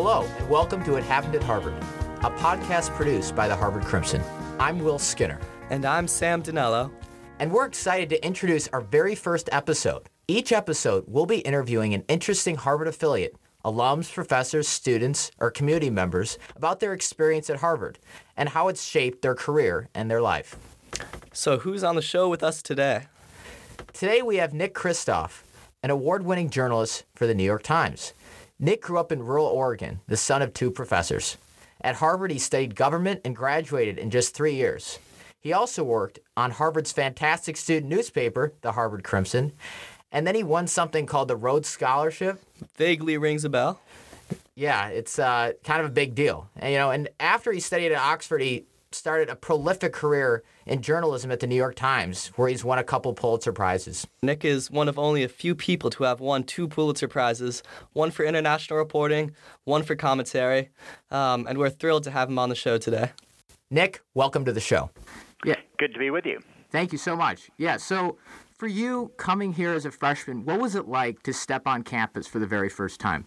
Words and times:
Hello, 0.00 0.22
and 0.38 0.48
welcome 0.48 0.84
to 0.84 0.94
It 0.94 1.02
Happened 1.02 1.34
at 1.34 1.42
Harvard, 1.42 1.74
a 2.22 2.30
podcast 2.30 2.94
produced 2.94 3.34
by 3.34 3.48
the 3.48 3.56
Harvard 3.56 3.82
Crimson. 3.82 4.22
I'm 4.60 4.78
Will 4.78 5.00
Skinner. 5.00 5.40
And 5.70 5.84
I'm 5.84 6.06
Sam 6.06 6.40
Dinello. 6.40 6.92
And 7.40 7.50
we're 7.50 7.66
excited 7.66 8.08
to 8.10 8.24
introduce 8.24 8.68
our 8.68 8.80
very 8.80 9.16
first 9.16 9.48
episode. 9.50 10.08
Each 10.28 10.52
episode, 10.52 11.02
we'll 11.08 11.26
be 11.26 11.38
interviewing 11.38 11.94
an 11.94 12.04
interesting 12.06 12.54
Harvard 12.54 12.86
affiliate, 12.86 13.34
alums, 13.64 14.14
professors, 14.14 14.68
students, 14.68 15.32
or 15.40 15.50
community 15.50 15.90
members 15.90 16.38
about 16.54 16.78
their 16.78 16.92
experience 16.92 17.50
at 17.50 17.56
Harvard 17.56 17.98
and 18.36 18.50
how 18.50 18.68
it's 18.68 18.84
shaped 18.84 19.22
their 19.22 19.34
career 19.34 19.88
and 19.96 20.08
their 20.08 20.22
life. 20.22 20.54
So, 21.32 21.58
who's 21.58 21.82
on 21.82 21.96
the 21.96 22.02
show 22.02 22.28
with 22.28 22.44
us 22.44 22.62
today? 22.62 23.06
Today, 23.92 24.22
we 24.22 24.36
have 24.36 24.54
Nick 24.54 24.74
Kristof, 24.74 25.42
an 25.82 25.90
award 25.90 26.24
winning 26.24 26.50
journalist 26.50 27.02
for 27.16 27.26
the 27.26 27.34
New 27.34 27.42
York 27.42 27.64
Times. 27.64 28.12
Nick 28.60 28.82
grew 28.82 28.98
up 28.98 29.12
in 29.12 29.22
rural 29.22 29.46
Oregon, 29.46 30.00
the 30.08 30.16
son 30.16 30.42
of 30.42 30.52
two 30.52 30.72
professors. 30.72 31.36
At 31.80 31.96
Harvard, 31.96 32.32
he 32.32 32.40
studied 32.40 32.74
government 32.74 33.20
and 33.24 33.36
graduated 33.36 33.98
in 33.98 34.10
just 34.10 34.34
three 34.34 34.54
years. 34.54 34.98
He 35.38 35.52
also 35.52 35.84
worked 35.84 36.18
on 36.36 36.50
Harvard's 36.50 36.90
fantastic 36.90 37.56
student 37.56 37.88
newspaper, 37.88 38.52
the 38.62 38.72
Harvard 38.72 39.04
Crimson, 39.04 39.52
and 40.10 40.26
then 40.26 40.34
he 40.34 40.42
won 40.42 40.66
something 40.66 41.06
called 41.06 41.28
the 41.28 41.36
Rhodes 41.36 41.68
Scholarship. 41.68 42.42
Vaguely 42.76 43.16
rings 43.16 43.44
a 43.44 43.48
bell. 43.48 43.80
Yeah, 44.56 44.88
it's 44.88 45.20
uh, 45.20 45.52
kind 45.62 45.80
of 45.80 45.86
a 45.86 45.92
big 45.92 46.16
deal. 46.16 46.50
And, 46.56 46.72
you 46.72 46.78
know, 46.78 46.90
and 46.90 47.08
after 47.20 47.52
he 47.52 47.60
studied 47.60 47.92
at 47.92 48.00
Oxford, 48.00 48.40
he 48.40 48.64
started 48.98 49.30
a 49.30 49.36
prolific 49.36 49.92
career 49.92 50.42
in 50.66 50.82
journalism 50.82 51.30
at 51.30 51.40
the 51.40 51.46
New 51.46 51.54
York 51.54 51.76
Times, 51.76 52.26
where 52.34 52.48
he's 52.48 52.64
won 52.64 52.78
a 52.78 52.84
couple 52.84 53.14
Pulitzer 53.14 53.52
Prizes. 53.52 54.06
Nick 54.22 54.44
is 54.44 54.70
one 54.70 54.88
of 54.88 54.98
only 54.98 55.22
a 55.22 55.28
few 55.28 55.54
people 55.54 55.88
to 55.90 56.02
have 56.02 56.20
won 56.20 56.42
two 56.42 56.66
Pulitzer 56.66 57.08
Prizes 57.08 57.62
one 57.92 58.10
for 58.10 58.24
international 58.24 58.78
reporting, 58.78 59.30
one 59.64 59.84
for 59.84 59.94
commentary. 59.94 60.70
Um, 61.10 61.46
and 61.46 61.58
we're 61.58 61.70
thrilled 61.70 62.04
to 62.04 62.10
have 62.10 62.28
him 62.28 62.38
on 62.38 62.48
the 62.48 62.54
show 62.56 62.76
today. 62.76 63.12
Nick, 63.70 64.02
welcome 64.14 64.44
to 64.44 64.52
the 64.52 64.60
show. 64.60 64.90
Yeah. 65.44 65.54
Good 65.78 65.92
to 65.94 65.98
be 66.00 66.10
with 66.10 66.26
you. 66.26 66.40
Thank 66.70 66.90
you 66.90 66.98
so 66.98 67.16
much. 67.16 67.50
Yeah, 67.56 67.76
so 67.76 68.18
for 68.58 68.66
you 68.66 69.12
coming 69.16 69.52
here 69.52 69.72
as 69.72 69.86
a 69.86 69.92
freshman, 69.92 70.44
what 70.44 70.60
was 70.60 70.74
it 70.74 70.88
like 70.88 71.22
to 71.22 71.32
step 71.32 71.66
on 71.66 71.84
campus 71.84 72.26
for 72.26 72.40
the 72.40 72.46
very 72.46 72.68
first 72.68 72.98
time? 72.98 73.26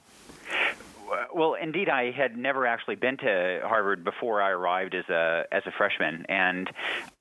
Well, 1.34 1.56
indeed, 1.56 1.90
I 1.90 2.12
had 2.12 2.38
never 2.38 2.66
actually 2.66 2.95
been 2.95 3.17
to 3.17 3.62
Harvard 3.64 4.04
before 4.04 4.42
I 4.42 4.50
arrived 4.52 4.95
as 4.95 5.08
a 5.09 5.45
as 5.52 5.64
a 5.66 5.72
freshman, 5.72 6.26
and 6.30 6.70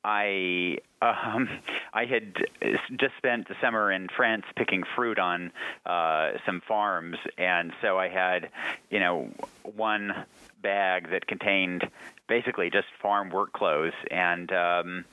I 0.05 0.79
um, 1.03 1.49
I 1.93 2.05
had 2.05 2.35
just 2.91 3.17
spent 3.19 3.49
the 3.49 3.57
summer 3.61 3.91
in 3.91 4.09
France 4.09 4.45
picking 4.57 4.85
fruit 4.95 5.19
on 5.19 5.53
uh, 5.87 6.33
some 6.47 6.61
farms, 6.67 7.17
and 7.39 7.73
so 7.81 7.99
I 7.99 8.09
had, 8.09 8.51
you 8.91 9.01
know, 9.01 9.31
one 9.63 10.13
bag 10.63 11.11
that 11.11 11.27
contained 11.27 11.89
basically 12.29 12.71
just 12.71 12.87
farm 13.01 13.31
work 13.31 13.53
clothes, 13.53 13.95
and 14.11 14.53
um, 14.53 15.05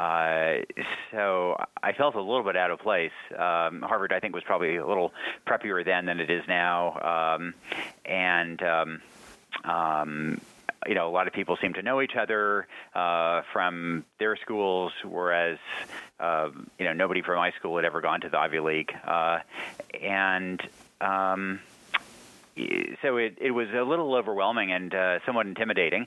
uh, 0.00 0.62
so 1.10 1.56
I 1.82 1.92
felt 1.92 2.14
a 2.14 2.22
little 2.22 2.42
bit 2.42 2.56
out 2.56 2.70
of 2.70 2.78
place. 2.78 3.12
Um, 3.32 3.82
Harvard, 3.82 4.14
I 4.14 4.20
think, 4.20 4.34
was 4.34 4.44
probably 4.44 4.76
a 4.76 4.86
little 4.86 5.12
preppier 5.46 5.84
then 5.84 6.06
than 6.06 6.20
it 6.20 6.30
is 6.30 6.42
now, 6.48 7.36
um, 7.36 7.54
and 8.06 8.62
um, 8.62 9.02
um, 9.62 10.40
you 10.86 10.94
know, 10.94 11.06
a 11.06 11.12
lot 11.12 11.26
of 11.26 11.34
people 11.34 11.58
seem 11.60 11.74
to 11.74 11.82
know 11.82 12.00
each 12.00 12.16
other 12.18 12.66
uh, 12.94 13.42
from 13.52 14.06
their 14.18 14.36
schools, 14.36 14.92
whereas 15.04 15.58
uh, 16.18 16.48
you 16.78 16.86
know 16.86 16.94
nobody 16.94 17.20
from 17.20 17.36
my 17.36 17.50
school 17.58 17.76
had 17.76 17.84
ever 17.84 18.00
gone 18.00 18.22
to 18.22 18.30
the 18.30 18.38
Ivy 18.38 18.60
League, 18.60 18.92
uh, 19.06 19.40
and 20.02 20.62
um, 21.02 21.60
so 23.02 23.18
it, 23.18 23.36
it 23.38 23.50
was 23.50 23.68
a 23.74 23.82
little 23.82 24.14
overwhelming 24.14 24.72
and 24.72 24.94
uh, 24.94 25.18
somewhat 25.26 25.46
intimidating, 25.46 26.06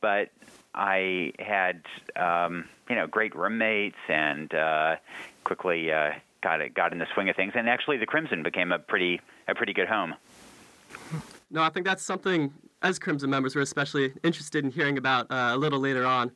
but 0.00 0.30
I 0.74 1.32
had 1.38 1.82
um, 2.16 2.68
you 2.88 2.96
know 2.96 3.06
great 3.06 3.34
roommates 3.34 3.96
and 4.08 4.52
uh, 4.54 4.96
quickly 5.44 5.92
uh, 5.92 6.12
got 6.42 6.60
it, 6.60 6.74
got 6.74 6.92
in 6.92 6.98
the 6.98 7.06
swing 7.14 7.28
of 7.28 7.36
things. 7.36 7.52
And 7.54 7.68
actually, 7.68 7.96
the 7.96 8.06
Crimson 8.06 8.42
became 8.42 8.72
a 8.72 8.78
pretty 8.78 9.20
a 9.48 9.54
pretty 9.54 9.72
good 9.72 9.88
home. 9.88 10.14
No, 11.50 11.62
I 11.62 11.70
think 11.70 11.84
that's 11.84 12.02
something 12.02 12.52
as 12.82 12.98
Crimson 12.98 13.28
members 13.28 13.54
we're 13.54 13.62
especially 13.62 14.12
interested 14.22 14.64
in 14.64 14.70
hearing 14.70 14.96
about 14.98 15.30
uh, 15.30 15.50
a 15.52 15.56
little 15.56 15.80
later 15.80 16.06
on. 16.06 16.32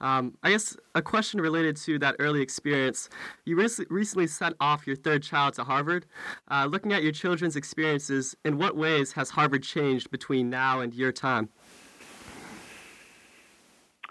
Um, 0.00 0.36
I 0.42 0.50
guess 0.50 0.76
a 0.94 1.02
question 1.02 1.40
related 1.40 1.76
to 1.78 1.98
that 2.00 2.16
early 2.18 2.42
experience. 2.42 3.08
You 3.44 3.56
re- 3.56 3.86
recently 3.88 4.26
sent 4.26 4.56
off 4.60 4.86
your 4.86 4.96
third 4.96 5.22
child 5.22 5.54
to 5.54 5.64
Harvard. 5.64 6.06
Uh, 6.50 6.66
looking 6.70 6.92
at 6.92 7.02
your 7.02 7.12
children's 7.12 7.56
experiences, 7.56 8.36
in 8.44 8.58
what 8.58 8.76
ways 8.76 9.12
has 9.12 9.30
Harvard 9.30 9.62
changed 9.62 10.10
between 10.10 10.50
now 10.50 10.80
and 10.80 10.92
your 10.92 11.12
time? 11.12 11.48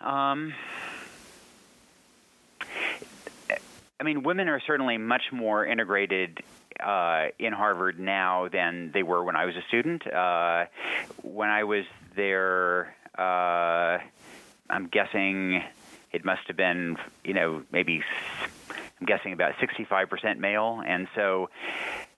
Um, 0.02 0.54
I 4.00 4.04
mean, 4.04 4.24
women 4.24 4.50
are 4.50 4.60
certainly 4.60 4.98
much 4.98 5.32
more 5.32 5.66
integrated 5.66 6.42
uh, 6.80 7.28
in 7.40 7.54
Harvard 7.54 8.00
now 8.00 8.50
than 8.50 8.92
they 8.94 9.04
were 9.04 9.24
when 9.24 9.36
I 9.36 9.46
was 9.46 9.56
a 9.56 9.62
student. 9.68 10.06
Uh, 10.06 10.66
when 11.22 11.50
I 11.50 11.64
was 11.64 11.86
there, 12.16 12.96
uh, 13.18 14.00
I'm 14.70 14.88
guessing 14.92 15.64
it 16.12 16.26
must 16.26 16.48
have 16.48 16.58
been, 16.58 16.98
you 17.24 17.34
know, 17.34 17.64
maybe 17.72 18.04
I'm 19.00 19.06
guessing 19.06 19.34
about 19.34 19.56
65% 19.56 20.38
male, 20.40 20.82
and 20.86 21.08
so 21.16 21.50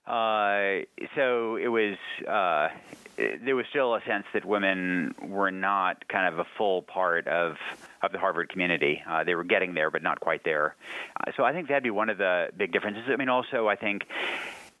uh, 0.06 0.80
so 1.14 1.56
it 1.56 1.68
was. 1.68 1.96
There 3.44 3.56
was 3.56 3.66
still 3.70 3.94
a 3.94 4.00
sense 4.06 4.24
that 4.32 4.44
women 4.44 5.14
were 5.20 5.50
not 5.50 6.06
kind 6.08 6.32
of 6.32 6.38
a 6.38 6.46
full 6.56 6.82
part 6.82 7.26
of 7.26 7.56
of 8.02 8.12
the 8.12 8.18
Harvard 8.18 8.48
community. 8.48 9.02
Uh, 9.08 9.24
they 9.24 9.34
were 9.34 9.44
getting 9.44 9.74
there, 9.74 9.90
but 9.90 10.02
not 10.02 10.20
quite 10.20 10.44
there. 10.44 10.76
Uh, 11.16 11.32
so 11.36 11.44
I 11.44 11.52
think 11.52 11.68
that'd 11.68 11.82
be 11.82 11.90
one 11.90 12.10
of 12.10 12.18
the 12.18 12.50
big 12.56 12.72
differences. 12.72 13.04
I 13.08 13.16
mean, 13.16 13.28
also 13.28 13.68
I 13.68 13.76
think. 13.76 14.04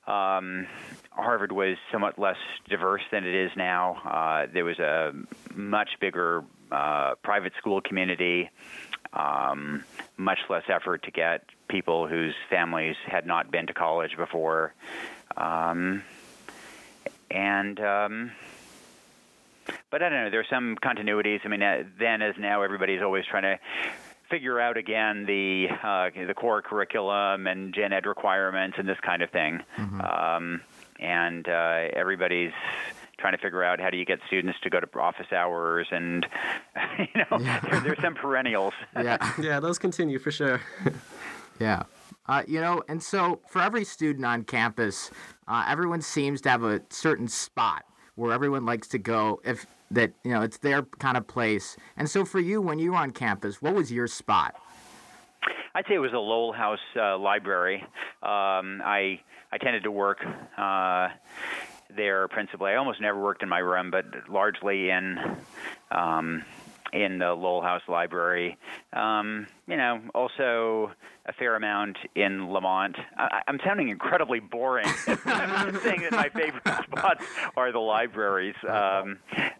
Um, 0.06 0.66
Harvard 1.10 1.52
was 1.52 1.76
somewhat 1.92 2.18
less 2.18 2.38
diverse 2.66 3.02
than 3.10 3.24
it 3.24 3.34
is 3.34 3.50
now. 3.56 3.96
Uh, 4.04 4.46
there 4.50 4.64
was 4.64 4.78
a 4.78 5.12
much 5.54 5.90
bigger 6.00 6.44
uh, 6.70 7.16
private 7.22 7.52
school 7.58 7.80
community, 7.80 8.48
um, 9.12 9.84
much 10.16 10.38
less 10.48 10.62
effort 10.68 11.02
to 11.02 11.10
get 11.10 11.44
people 11.68 12.06
whose 12.06 12.34
families 12.48 12.96
had 13.06 13.26
not 13.26 13.50
been 13.50 13.66
to 13.66 13.74
college 13.74 14.16
before. 14.16 14.74
Um, 15.36 16.02
and 17.30 17.80
um, 17.80 18.32
but 19.90 20.02
I 20.02 20.08
don't 20.08 20.24
know. 20.24 20.30
There's 20.30 20.48
some 20.48 20.76
continuities. 20.82 21.40
I 21.44 21.48
mean, 21.48 21.62
uh, 21.62 21.84
then 21.98 22.22
as 22.22 22.34
now, 22.38 22.62
everybody's 22.62 23.02
always 23.02 23.24
trying 23.26 23.42
to 23.42 23.58
figure 24.30 24.60
out 24.60 24.76
again 24.76 25.24
the 25.26 25.68
uh, 25.82 26.10
the 26.26 26.34
core 26.34 26.62
curriculum 26.62 27.46
and 27.46 27.74
gen 27.74 27.92
ed 27.92 28.06
requirements 28.06 28.76
and 28.78 28.88
this 28.88 28.98
kind 29.00 29.22
of 29.22 29.30
thing. 29.30 29.60
Mm-hmm. 29.76 30.00
Um, 30.00 30.60
and 31.00 31.48
uh, 31.48 31.88
everybody's 31.94 32.52
trying 33.18 33.32
to 33.32 33.38
figure 33.38 33.64
out 33.64 33.80
how 33.80 33.90
do 33.90 33.96
you 33.96 34.04
get 34.04 34.20
students 34.26 34.58
to 34.62 34.70
go 34.70 34.80
to 34.80 34.98
office 34.98 35.32
hours 35.32 35.88
and 35.90 36.26
you 36.98 37.06
know 37.16 37.38
yeah. 37.38 37.60
there, 37.60 37.80
there's 37.84 38.00
some 38.00 38.14
perennials. 38.14 38.74
yeah, 38.96 39.32
yeah, 39.40 39.60
those 39.60 39.78
continue 39.78 40.18
for 40.18 40.30
sure. 40.30 40.60
yeah. 41.60 41.82
Uh, 42.28 42.42
you 42.46 42.60
know, 42.60 42.82
and 42.88 43.02
so 43.02 43.40
for 43.48 43.62
every 43.62 43.84
student 43.84 44.24
on 44.24 44.44
campus, 44.44 45.10
uh, 45.46 45.64
everyone 45.66 46.02
seems 46.02 46.40
to 46.42 46.50
have 46.50 46.62
a 46.62 46.80
certain 46.90 47.26
spot 47.26 47.84
where 48.16 48.32
everyone 48.32 48.66
likes 48.66 48.88
to 48.88 48.98
go 48.98 49.40
if 49.44 49.66
that 49.90 50.12
you 50.24 50.32
know 50.32 50.42
it's 50.42 50.58
their 50.58 50.82
kind 50.98 51.16
of 51.16 51.26
place. 51.26 51.76
And 51.96 52.08
so 52.08 52.24
for 52.24 52.40
you, 52.40 52.60
when 52.60 52.78
you 52.78 52.92
were 52.92 52.98
on 52.98 53.12
campus, 53.12 53.62
what 53.62 53.74
was 53.74 53.90
your 53.90 54.06
spot? 54.06 54.54
I'd 55.74 55.84
say 55.88 55.94
it 55.94 55.98
was 55.98 56.12
a 56.12 56.18
Lowell 56.18 56.52
House 56.52 56.78
uh, 56.96 57.16
library. 57.16 57.76
Um, 58.22 58.82
I 58.84 59.20
I 59.50 59.58
tended 59.62 59.84
to 59.84 59.90
work 59.90 60.18
uh, 60.58 61.08
there 61.96 62.28
principally. 62.28 62.72
I 62.72 62.76
almost 62.76 63.00
never 63.00 63.18
worked 63.18 63.42
in 63.42 63.48
my 63.48 63.60
room, 63.60 63.90
but 63.90 64.04
largely 64.28 64.90
in 64.90 65.18
um, 65.90 66.44
in 66.92 67.18
the 67.18 67.32
Lowell 67.32 67.62
House 67.62 67.82
Library. 67.88 68.56
Um, 68.92 69.46
you 69.66 69.76
know, 69.76 70.00
also 70.14 70.92
a 71.26 71.32
fair 71.32 71.56
amount 71.56 71.98
in 72.14 72.50
Lamont. 72.50 72.96
I, 73.16 73.42
am 73.46 73.58
sounding 73.64 73.88
incredibly 73.88 74.40
boring 74.40 74.86
I'm 75.26 75.72
just 75.72 75.84
saying 75.84 76.02
that 76.02 76.12
my 76.12 76.28
favorite 76.30 76.62
spots 76.84 77.24
are 77.56 77.70
the 77.70 77.78
libraries. 77.78 78.56
Um, 78.66 79.18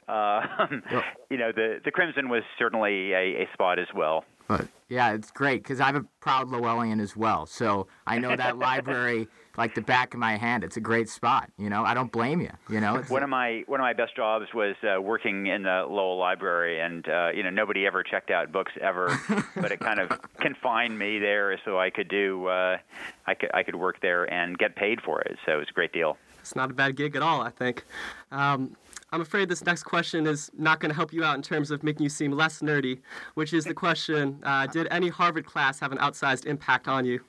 uh, 0.08 0.66
you 1.30 1.36
know, 1.36 1.52
the 1.52 1.80
the 1.84 1.90
Crimson 1.90 2.28
was 2.28 2.42
certainly 2.58 3.12
a, 3.12 3.42
a 3.42 3.48
spot 3.52 3.78
as 3.78 3.88
well. 3.94 4.24
But 4.48 4.66
yeah, 4.88 5.12
it's 5.12 5.30
great 5.30 5.62
because 5.62 5.80
I'm 5.80 5.96
a 5.96 6.02
proud 6.20 6.48
Lowellian 6.48 7.00
as 7.00 7.14
well. 7.14 7.44
So 7.44 7.88
I 8.06 8.18
know 8.18 8.34
that 8.34 8.58
library 8.58 9.28
like 9.58 9.74
the 9.74 9.82
back 9.82 10.14
of 10.14 10.20
my 10.20 10.36
hand. 10.36 10.64
It's 10.64 10.76
a 10.76 10.80
great 10.80 11.08
spot. 11.10 11.50
You 11.58 11.68
know, 11.68 11.84
I 11.84 11.92
don't 11.92 12.10
blame 12.10 12.40
you. 12.40 12.50
You 12.70 12.80
know, 12.80 13.02
one 13.08 13.22
of 13.22 13.28
my 13.28 13.64
one 13.66 13.80
of 13.80 13.84
my 13.84 13.92
best 13.92 14.16
jobs 14.16 14.46
was 14.54 14.76
uh, 14.82 15.00
working 15.00 15.46
in 15.48 15.64
the 15.64 15.84
Lowell 15.88 16.16
Library, 16.16 16.80
and 16.80 17.06
uh, 17.06 17.30
you 17.34 17.42
know 17.42 17.50
nobody 17.50 17.86
ever 17.86 18.02
checked 18.02 18.30
out 18.30 18.50
books 18.50 18.72
ever, 18.80 19.20
but 19.56 19.72
it 19.72 19.80
kind 19.80 20.00
of 20.00 20.10
confined 20.40 20.98
me 20.98 21.18
there 21.18 21.60
so 21.64 21.78
I 21.78 21.90
could 21.90 22.08
do 22.08 22.46
uh, 22.46 22.78
I 23.26 23.34
could 23.34 23.50
I 23.52 23.62
could 23.64 23.76
work 23.76 24.00
there 24.00 24.32
and 24.32 24.56
get 24.56 24.74
paid 24.74 25.02
for 25.02 25.20
it. 25.20 25.36
So 25.44 25.52
it 25.52 25.58
was 25.58 25.68
a 25.68 25.74
great 25.74 25.92
deal. 25.92 26.16
It's 26.40 26.56
not 26.56 26.70
a 26.70 26.74
bad 26.74 26.96
gig 26.96 27.14
at 27.14 27.20
all, 27.20 27.42
I 27.42 27.50
think. 27.50 27.84
Um, 28.32 28.74
I'm 29.10 29.22
afraid 29.22 29.48
this 29.48 29.64
next 29.64 29.84
question 29.84 30.26
is 30.26 30.50
not 30.56 30.80
going 30.80 30.90
to 30.90 30.94
help 30.94 31.12
you 31.12 31.24
out 31.24 31.34
in 31.36 31.42
terms 31.42 31.70
of 31.70 31.82
making 31.82 32.02
you 32.02 32.10
seem 32.10 32.30
less 32.32 32.60
nerdy, 32.60 33.00
which 33.34 33.54
is 33.54 33.64
the 33.64 33.72
question 33.72 34.38
uh, 34.42 34.66
Did 34.66 34.86
any 34.90 35.08
Harvard 35.08 35.46
class 35.46 35.80
have 35.80 35.92
an 35.92 35.98
outsized 35.98 36.44
impact 36.44 36.88
on 36.88 37.06
you? 37.06 37.20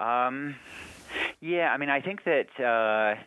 Um, 0.00 0.56
yeah, 1.40 1.72
I 1.72 1.76
mean, 1.76 1.90
I 1.90 2.00
think 2.00 2.24
that. 2.24 2.48
Uh, 2.58 3.20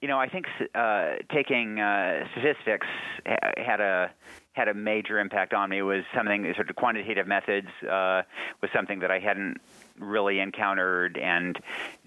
you 0.00 0.08
know, 0.08 0.18
I 0.18 0.28
think 0.28 0.46
uh, 0.74 1.12
taking 1.32 1.78
uh, 1.78 2.26
statistics 2.32 2.88
had 3.24 3.80
a 3.80 4.10
had 4.52 4.66
a 4.66 4.74
major 4.74 5.20
impact 5.20 5.54
on 5.54 5.70
me. 5.70 5.80
Was 5.80 6.02
something 6.12 6.52
sort 6.56 6.68
of 6.68 6.74
quantitative 6.74 7.28
methods 7.28 7.68
uh, 7.84 8.22
was 8.60 8.70
something 8.74 8.98
that 8.98 9.12
I 9.12 9.20
hadn't 9.20 9.58
really 9.98 10.40
encountered 10.40 11.18
and 11.18 11.58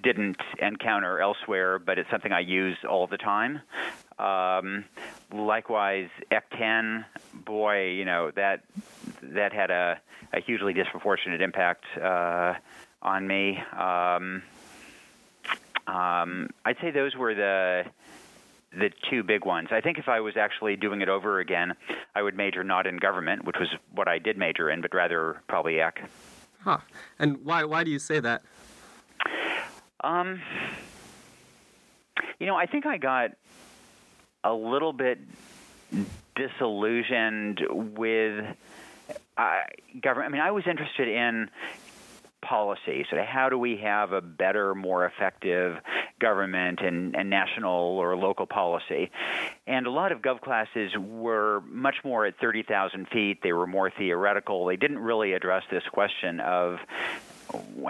didn't 0.02 0.38
encounter 0.60 1.20
elsewhere, 1.20 1.80
but 1.80 1.98
it's 1.98 2.10
something 2.10 2.32
I 2.32 2.40
use 2.40 2.78
all 2.88 3.08
the 3.08 3.18
time. 3.18 3.62
Um, 4.18 4.86
likewise, 5.34 6.10
Ec10, 6.32 7.06
boy, 7.34 7.90
you 7.90 8.06
know 8.06 8.32
that 8.32 8.64
that 9.22 9.52
had 9.52 9.72
a, 9.72 10.00
a 10.34 10.40
hugely 10.40 10.74
disproportionate 10.74 11.42
impact 11.42 11.86
uh, 11.98 12.54
on 13.02 13.28
me. 13.28 13.62
Um, 13.78 14.44
um, 15.88 16.50
I'd 16.64 16.78
say 16.82 16.92
those 16.92 17.16
were 17.16 17.36
the 17.36 17.86
the 18.72 18.92
two 19.10 19.24
big 19.24 19.46
ones. 19.46 19.70
I 19.72 19.82
think 19.82 19.98
if 19.98 20.10
I 20.10 20.20
was 20.20 20.36
actually 20.36 20.76
doing 20.76 21.02
it 21.02 21.10
over 21.10 21.40
again, 21.40 21.74
I 22.14 22.22
would 22.22 22.36
major 22.36 22.64
not 22.64 22.88
in 22.88 22.98
government, 22.98 23.46
which 23.46 23.58
was 23.58 23.70
what 23.94 24.08
I 24.08 24.20
did 24.20 24.38
major 24.38 24.70
in, 24.70 24.82
but 24.82 24.94
rather 24.94 25.42
probably 25.48 25.80
ec. 25.80 26.04
Huh. 26.66 26.80
And 27.20 27.46
why 27.46 27.64
why 27.64 27.84
do 27.84 27.92
you 27.92 28.00
say 28.00 28.20
that? 28.20 28.42
Um, 30.04 30.42
you 32.40 32.48
know, 32.48 32.56
I 32.56 32.66
think 32.66 32.88
I 32.88 32.98
got 32.98 33.34
a 34.44 34.52
little 34.52 34.92
bit 34.92 35.20
disillusioned 36.36 37.62
with 37.70 38.46
uh, 39.38 39.62
government. 40.02 40.34
I 40.34 40.38
mean, 40.38 40.42
I 40.42 40.50
was 40.50 40.66
interested 40.66 41.08
in 41.08 41.52
policy. 42.46 43.06
So, 43.10 43.18
how 43.28 43.50
do 43.50 43.58
we 43.58 43.78
have 43.78 44.14
a 44.14 44.22
better, 44.22 44.74
more 44.76 45.06
effective 45.06 45.78
government 46.20 46.80
and, 46.82 47.16
and 47.16 47.30
national 47.30 47.98
or 47.98 48.16
local 48.16 48.46
policy? 48.46 49.12
And 49.68 49.88
a 49.88 49.92
lot 49.92 50.12
of 50.12 50.22
gov 50.22 50.42
classes 50.42 50.92
were 50.98 51.62
much 51.68 51.98
more 52.04 52.26
at 52.26 52.40
30,000 52.40 53.08
feet. 53.10 53.42
They 53.44 53.54
were 53.54 53.68
more 53.68 53.90
theoretical. 53.90 54.66
They 54.66 54.78
didn't 54.78 55.00
really 55.00 55.34
address 55.34 55.64
this 55.70 55.84
question 55.92 56.40
of 56.40 56.80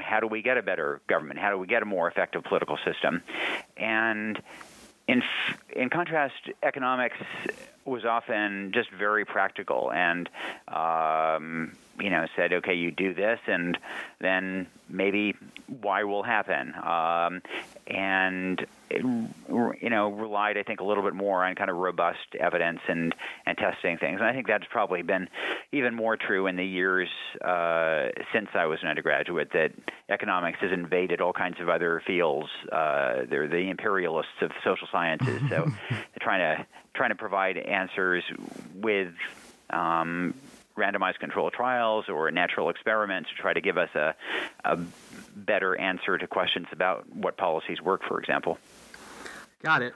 how 0.01 0.19
do 0.19 0.27
we 0.27 0.41
get 0.41 0.57
a 0.57 0.63
better 0.63 1.01
government? 1.07 1.39
How 1.39 1.51
do 1.51 1.57
we 1.57 1.67
get 1.67 1.81
a 1.81 1.85
more 1.85 2.07
effective 2.07 2.43
political 2.43 2.77
system? 2.85 3.21
And 3.77 4.41
in 5.07 5.21
in 5.75 5.89
contrast, 5.89 6.35
economics 6.63 7.17
was 7.85 8.03
often 8.03 8.71
just 8.73 8.89
very 8.91 9.25
practical 9.25 9.91
and 9.91 10.29
um, 10.67 11.75
you 11.99 12.09
know 12.09 12.25
said 12.35 12.51
okay 12.51 12.73
you 12.73 12.91
do 12.91 13.13
this 13.13 13.39
and 13.47 13.77
then 14.19 14.67
maybe 14.89 15.35
y 15.81 16.03
will 16.03 16.23
happen? 16.23 16.73
Um, 16.75 17.41
and 17.87 18.65
it, 18.89 19.01
you 19.01 19.89
know 19.89 20.09
relied 20.09 20.57
I 20.57 20.63
think 20.63 20.79
a 20.79 20.83
little 20.83 21.03
bit 21.03 21.13
more 21.13 21.43
on 21.43 21.55
kind 21.55 21.69
of 21.69 21.77
robust 21.77 22.35
evidence 22.39 22.79
and 22.87 23.13
and 23.45 23.57
testing 23.57 23.97
things. 23.97 24.19
And 24.19 24.27
I 24.27 24.33
think 24.33 24.47
that's 24.47 24.65
probably 24.69 25.01
been 25.01 25.29
even 25.71 25.95
more 25.95 26.17
true 26.17 26.47
in 26.47 26.55
the 26.55 26.65
years 26.65 27.09
uh, 27.43 28.07
since 28.33 28.49
I 28.53 28.65
was 28.65 28.79
an 28.81 28.89
undergraduate 28.89 29.51
that 29.53 29.71
economics 30.09 30.59
has 30.61 30.71
invaded 30.71 31.21
all 31.21 31.33
kinds 31.33 31.59
of 31.59 31.69
other 31.69 32.01
fields. 32.05 32.49
Uh, 32.71 33.23
they're 33.29 33.47
the 33.47 33.69
imperialists 33.69 34.41
of 34.41 34.51
social 34.63 34.87
sciences. 34.91 35.41
So 35.49 35.65
they're 35.89 36.21
trying 36.21 36.57
to 36.57 36.65
trying 36.95 37.09
to 37.09 37.15
provide 37.15 37.57
answers 37.57 38.23
with 38.73 39.13
um, 39.69 40.33
randomized 40.77 41.19
control 41.19 41.49
trials 41.51 42.05
or 42.09 42.31
natural 42.31 42.69
experiments 42.69 43.29
to 43.29 43.41
try 43.41 43.53
to 43.53 43.61
give 43.61 43.77
us 43.77 43.89
a, 43.95 44.15
a 44.65 44.77
better 45.35 45.75
answer 45.77 46.17
to 46.17 46.27
questions 46.27 46.67
about 46.71 47.07
what 47.15 47.37
policies 47.37 47.81
work, 47.81 48.01
for 48.07 48.19
example. 48.19 48.57
Got 49.63 49.81
it. 49.81 49.93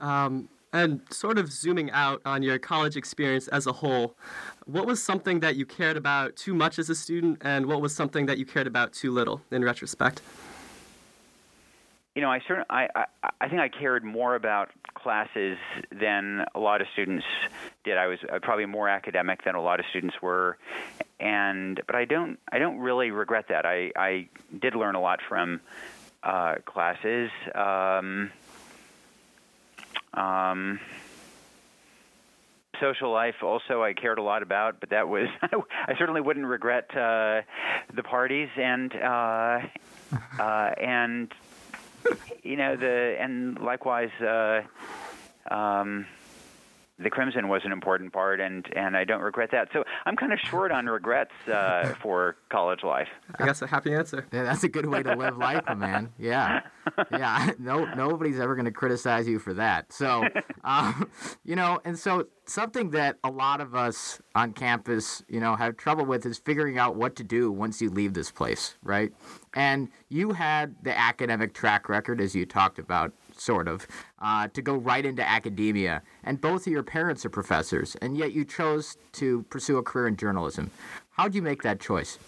Um, 0.00 0.48
and 0.72 1.02
sort 1.10 1.38
of 1.38 1.52
zooming 1.52 1.90
out 1.90 2.22
on 2.24 2.42
your 2.42 2.58
college 2.58 2.96
experience 2.96 3.46
as 3.48 3.66
a 3.66 3.72
whole, 3.72 4.16
what 4.64 4.86
was 4.86 5.02
something 5.02 5.40
that 5.40 5.56
you 5.56 5.66
cared 5.66 5.98
about 5.98 6.34
too 6.36 6.54
much 6.54 6.78
as 6.78 6.88
a 6.88 6.94
student, 6.94 7.38
and 7.42 7.66
what 7.66 7.82
was 7.82 7.94
something 7.94 8.24
that 8.26 8.38
you 8.38 8.46
cared 8.46 8.66
about 8.66 8.92
too 8.94 9.10
little 9.10 9.42
in 9.50 9.62
retrospect? 9.62 10.22
You 12.14 12.20
know, 12.22 12.30
I 12.30 12.40
certainly, 12.40 12.66
I, 12.68 12.88
I, 12.94 13.30
I 13.40 13.48
think 13.48 13.60
I 13.60 13.68
cared 13.68 14.04
more 14.04 14.34
about 14.34 14.70
classes 14.94 15.56
than 15.90 16.44
a 16.54 16.60
lot 16.60 16.80
of 16.80 16.86
students 16.92 17.24
did. 17.84 17.96
I 17.96 18.06
was 18.06 18.18
uh, 18.30 18.38
probably 18.40 18.66
more 18.66 18.88
academic 18.88 19.44
than 19.44 19.54
a 19.54 19.62
lot 19.62 19.80
of 19.80 19.86
students 19.90 20.20
were, 20.20 20.58
and 21.18 21.80
but 21.86 21.96
I 21.96 22.04
don't, 22.04 22.38
I 22.50 22.58
don't 22.58 22.78
really 22.78 23.10
regret 23.10 23.46
that. 23.48 23.64
I, 23.64 23.92
I 23.96 24.28
did 24.60 24.74
learn 24.74 24.94
a 24.94 25.00
lot 25.00 25.20
from 25.26 25.60
uh, 26.22 26.56
classes. 26.66 27.30
Um, 27.54 28.30
um, 30.14 30.80
social 32.82 33.12
life 33.12 33.36
also 33.42 33.82
I 33.82 33.94
cared 33.94 34.18
a 34.18 34.22
lot 34.22 34.42
about, 34.42 34.80
but 34.80 34.90
that 34.90 35.08
was 35.08 35.28
I 35.42 35.96
certainly 35.98 36.20
wouldn't 36.20 36.46
regret 36.46 36.90
uh, 36.90 37.42
the 37.94 38.02
parties 38.02 38.48
and 38.56 38.92
uh, 38.94 39.60
uh, 40.38 40.70
and 40.80 41.32
you 42.42 42.56
know 42.56 42.76
the 42.76 43.16
and 43.20 43.58
likewise 43.58 44.10
uh, 44.20 44.62
um, 45.52 46.06
the 47.02 47.10
Crimson 47.10 47.48
was 47.48 47.62
an 47.64 47.72
important 47.72 48.12
part, 48.12 48.40
and 48.40 48.66
and 48.76 48.96
I 48.96 49.04
don't 49.04 49.20
regret 49.20 49.50
that. 49.52 49.68
So 49.72 49.84
I'm 50.06 50.16
kind 50.16 50.32
of 50.32 50.38
short 50.38 50.72
on 50.72 50.86
regrets 50.86 51.32
uh, 51.48 51.94
for 52.02 52.36
college 52.50 52.82
life. 52.82 53.08
I 53.38 53.46
guess 53.46 53.62
a 53.62 53.66
happy 53.66 53.94
answer. 53.94 54.26
Yeah, 54.32 54.44
that's 54.44 54.64
a 54.64 54.68
good 54.68 54.86
way 54.86 55.02
to 55.02 55.14
live 55.14 55.36
life, 55.36 55.64
man. 55.76 56.12
Yeah, 56.18 56.62
yeah. 57.10 57.50
No, 57.58 57.84
nobody's 57.94 58.38
ever 58.38 58.54
going 58.54 58.66
to 58.66 58.72
criticize 58.72 59.28
you 59.28 59.38
for 59.38 59.54
that. 59.54 59.92
So, 59.92 60.24
um, 60.64 61.10
you 61.44 61.56
know, 61.56 61.80
and 61.84 61.98
so 61.98 62.26
something 62.46 62.90
that 62.90 63.18
a 63.24 63.30
lot 63.30 63.60
of 63.60 63.74
us 63.74 64.20
on 64.34 64.52
campus, 64.52 65.22
you 65.28 65.40
know, 65.40 65.56
have 65.56 65.76
trouble 65.76 66.04
with 66.04 66.26
is 66.26 66.38
figuring 66.38 66.78
out 66.78 66.96
what 66.96 67.16
to 67.16 67.24
do 67.24 67.50
once 67.50 67.80
you 67.80 67.90
leave 67.90 68.14
this 68.14 68.30
place, 68.30 68.76
right? 68.82 69.12
And 69.54 69.88
you 70.08 70.32
had 70.32 70.76
the 70.82 70.96
academic 70.98 71.54
track 71.54 71.88
record, 71.88 72.20
as 72.20 72.34
you 72.34 72.46
talked 72.46 72.78
about, 72.78 73.12
sort 73.42 73.68
of, 73.68 73.86
uh, 74.20 74.48
to 74.48 74.62
go 74.62 74.74
right 74.76 75.04
into 75.04 75.28
academia. 75.28 76.02
And 76.24 76.40
both 76.40 76.66
of 76.66 76.72
your 76.72 76.82
parents 76.82 77.24
are 77.26 77.30
professors, 77.30 77.96
and 78.00 78.16
yet 78.16 78.32
you 78.32 78.44
chose 78.44 78.96
to 79.12 79.42
pursue 79.50 79.78
a 79.78 79.82
career 79.82 80.06
in 80.08 80.16
journalism. 80.16 80.70
How'd 81.10 81.34
you 81.34 81.42
make 81.42 81.62
that 81.62 81.80
choice? 81.80 82.18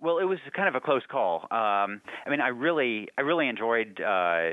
Well, 0.00 0.18
it 0.18 0.24
was 0.24 0.38
kind 0.54 0.68
of 0.68 0.74
a 0.74 0.80
close 0.80 1.02
call. 1.08 1.42
Um, 1.50 2.00
I 2.24 2.30
mean, 2.30 2.40
I 2.40 2.48
really, 2.48 3.08
I 3.18 3.22
really 3.22 3.48
enjoyed 3.48 4.00
uh, 4.00 4.50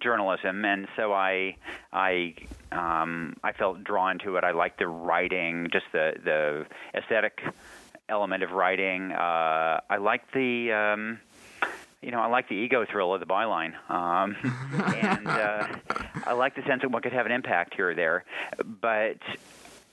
journalism, 0.00 0.64
and 0.64 0.86
so 0.96 1.12
I, 1.12 1.56
I, 1.92 2.34
um, 2.70 3.34
I 3.42 3.52
felt 3.52 3.82
drawn 3.82 4.18
to 4.20 4.36
it. 4.36 4.44
I 4.44 4.52
liked 4.52 4.78
the 4.78 4.86
writing, 4.86 5.68
just 5.72 5.86
the 5.92 6.12
the 6.24 6.66
aesthetic 6.94 7.40
element 8.08 8.42
of 8.42 8.52
writing. 8.52 9.12
Uh, 9.12 9.80
I 9.90 9.96
liked 9.96 10.32
the. 10.34 10.72
Um, 10.72 11.20
you 12.02 12.10
know, 12.10 12.20
I 12.20 12.26
like 12.28 12.48
the 12.48 12.54
ego 12.54 12.86
thrill 12.90 13.12
of 13.12 13.20
the 13.20 13.26
byline, 13.26 13.74
um, 13.90 14.36
and 14.96 15.26
uh, 15.26 15.68
I 16.26 16.32
like 16.32 16.54
the 16.54 16.62
sense 16.62 16.82
of 16.82 16.92
what 16.92 17.02
could 17.02 17.12
have 17.12 17.26
an 17.26 17.32
impact 17.32 17.74
here 17.74 17.90
or 17.90 17.94
there. 17.94 18.24
But 18.80 19.18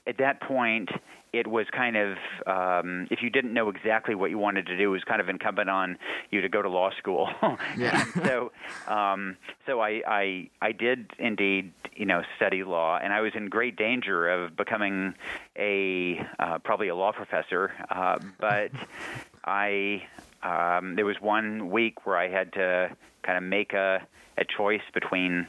at 0.06 0.16
that 0.18 0.40
point, 0.40 0.88
it 1.32 1.46
was 1.46 1.66
kind 1.70 1.96
of 1.96 2.16
um, 2.46 3.08
if 3.10 3.22
you 3.22 3.28
didn't 3.28 3.52
know 3.52 3.68
exactly 3.68 4.14
what 4.14 4.30
you 4.30 4.38
wanted 4.38 4.66
to 4.66 4.76
do, 4.76 4.84
it 4.84 4.92
was 4.92 5.04
kind 5.04 5.20
of 5.20 5.28
incumbent 5.28 5.68
on 5.68 5.98
you 6.30 6.40
to 6.40 6.48
go 6.48 6.62
to 6.62 6.68
law 6.68 6.90
school. 6.98 7.28
yeah. 7.76 8.04
so, 8.24 8.52
um, 8.86 9.36
so 9.66 9.80
I, 9.80 10.02
I 10.06 10.50
I 10.62 10.72
did 10.72 11.12
indeed 11.18 11.72
you 11.94 12.06
know 12.06 12.22
study 12.36 12.64
law, 12.64 12.98
and 12.98 13.12
I 13.12 13.20
was 13.20 13.32
in 13.34 13.48
great 13.48 13.76
danger 13.76 14.28
of 14.28 14.56
becoming 14.56 15.14
a 15.56 16.24
uh, 16.38 16.58
probably 16.60 16.88
a 16.88 16.96
law 16.96 17.12
professor, 17.12 17.72
uh, 17.90 18.18
but 18.38 18.70
I 19.44 20.04
um, 20.48 20.96
there 20.96 21.04
was 21.04 21.16
one 21.20 21.70
week 21.70 22.06
where 22.06 22.16
I 22.16 22.28
had 22.28 22.52
to 22.54 22.96
kind 23.22 23.36
of 23.36 23.44
make 23.44 23.72
a 23.72 24.06
a 24.38 24.44
choice 24.44 24.82
between 24.94 25.48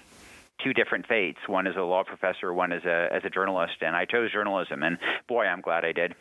two 0.63 0.73
different 0.73 1.07
fates. 1.07 1.39
One 1.47 1.67
as 1.67 1.75
a 1.75 1.81
law 1.81 2.03
professor, 2.03 2.53
one 2.53 2.71
as 2.71 2.83
a 2.83 3.07
as 3.11 3.23
a 3.23 3.29
journalist, 3.29 3.75
and 3.81 3.95
I 3.95 4.05
chose 4.05 4.31
journalism. 4.31 4.83
And 4.83 4.97
boy, 5.27 5.45
I'm 5.45 5.61
glad 5.61 5.85
I 5.85 5.91
did. 5.91 6.15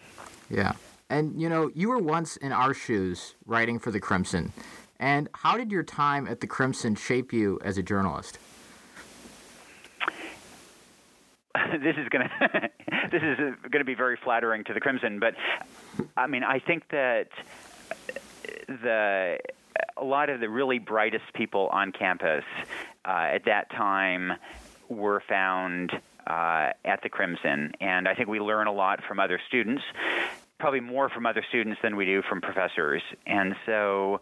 Yeah, 0.48 0.72
and 1.10 1.40
you 1.40 1.48
know, 1.48 1.70
you 1.74 1.88
were 1.88 1.98
once 1.98 2.36
in 2.36 2.52
our 2.52 2.74
shoes 2.74 3.34
writing 3.46 3.78
for 3.78 3.90
the 3.90 4.00
Crimson. 4.00 4.52
And 5.00 5.28
how 5.32 5.56
did 5.56 5.70
your 5.70 5.84
time 5.84 6.26
at 6.26 6.40
the 6.40 6.46
Crimson 6.46 6.96
shape 6.96 7.32
you 7.32 7.60
as 7.64 7.78
a 7.78 7.82
journalist? 7.82 8.38
this 11.80 11.96
is 11.96 12.08
going 12.08 12.28
to 12.40 12.70
this 13.10 13.22
is 13.22 13.38
going 13.62 13.80
to 13.80 13.84
be 13.84 13.94
very 13.94 14.18
flattering 14.22 14.64
to 14.64 14.74
the 14.74 14.80
Crimson, 14.80 15.18
but 15.18 15.34
I 16.16 16.26
mean, 16.26 16.44
I 16.44 16.58
think 16.58 16.84
that 16.90 17.28
the 18.68 19.38
a 19.96 20.04
lot 20.04 20.30
of 20.30 20.40
the 20.40 20.48
really 20.48 20.78
brightest 20.78 21.24
people 21.34 21.68
on 21.72 21.92
campus 21.92 22.44
uh, 23.04 23.28
at 23.32 23.44
that 23.46 23.70
time 23.70 24.32
were 24.88 25.22
found 25.28 25.92
uh, 26.26 26.70
at 26.84 27.02
the 27.02 27.08
Crimson, 27.08 27.72
and 27.80 28.06
I 28.06 28.14
think 28.14 28.28
we 28.28 28.40
learn 28.40 28.66
a 28.66 28.72
lot 28.72 29.02
from 29.06 29.18
other 29.18 29.40
students, 29.48 29.82
probably 30.58 30.80
more 30.80 31.08
from 31.08 31.26
other 31.26 31.44
students 31.48 31.80
than 31.82 31.96
we 31.96 32.04
do 32.04 32.22
from 32.22 32.40
professors. 32.40 33.02
And 33.26 33.56
so 33.66 34.20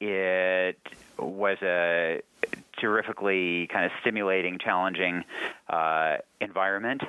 it 0.00 0.78
was 1.18 1.58
a 1.62 2.20
terrifically 2.78 3.68
kind 3.68 3.86
of 3.86 3.92
stimulating, 4.00 4.58
challenging 4.58 5.24
uh, 5.68 6.16
environment. 6.40 7.02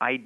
I 0.00 0.22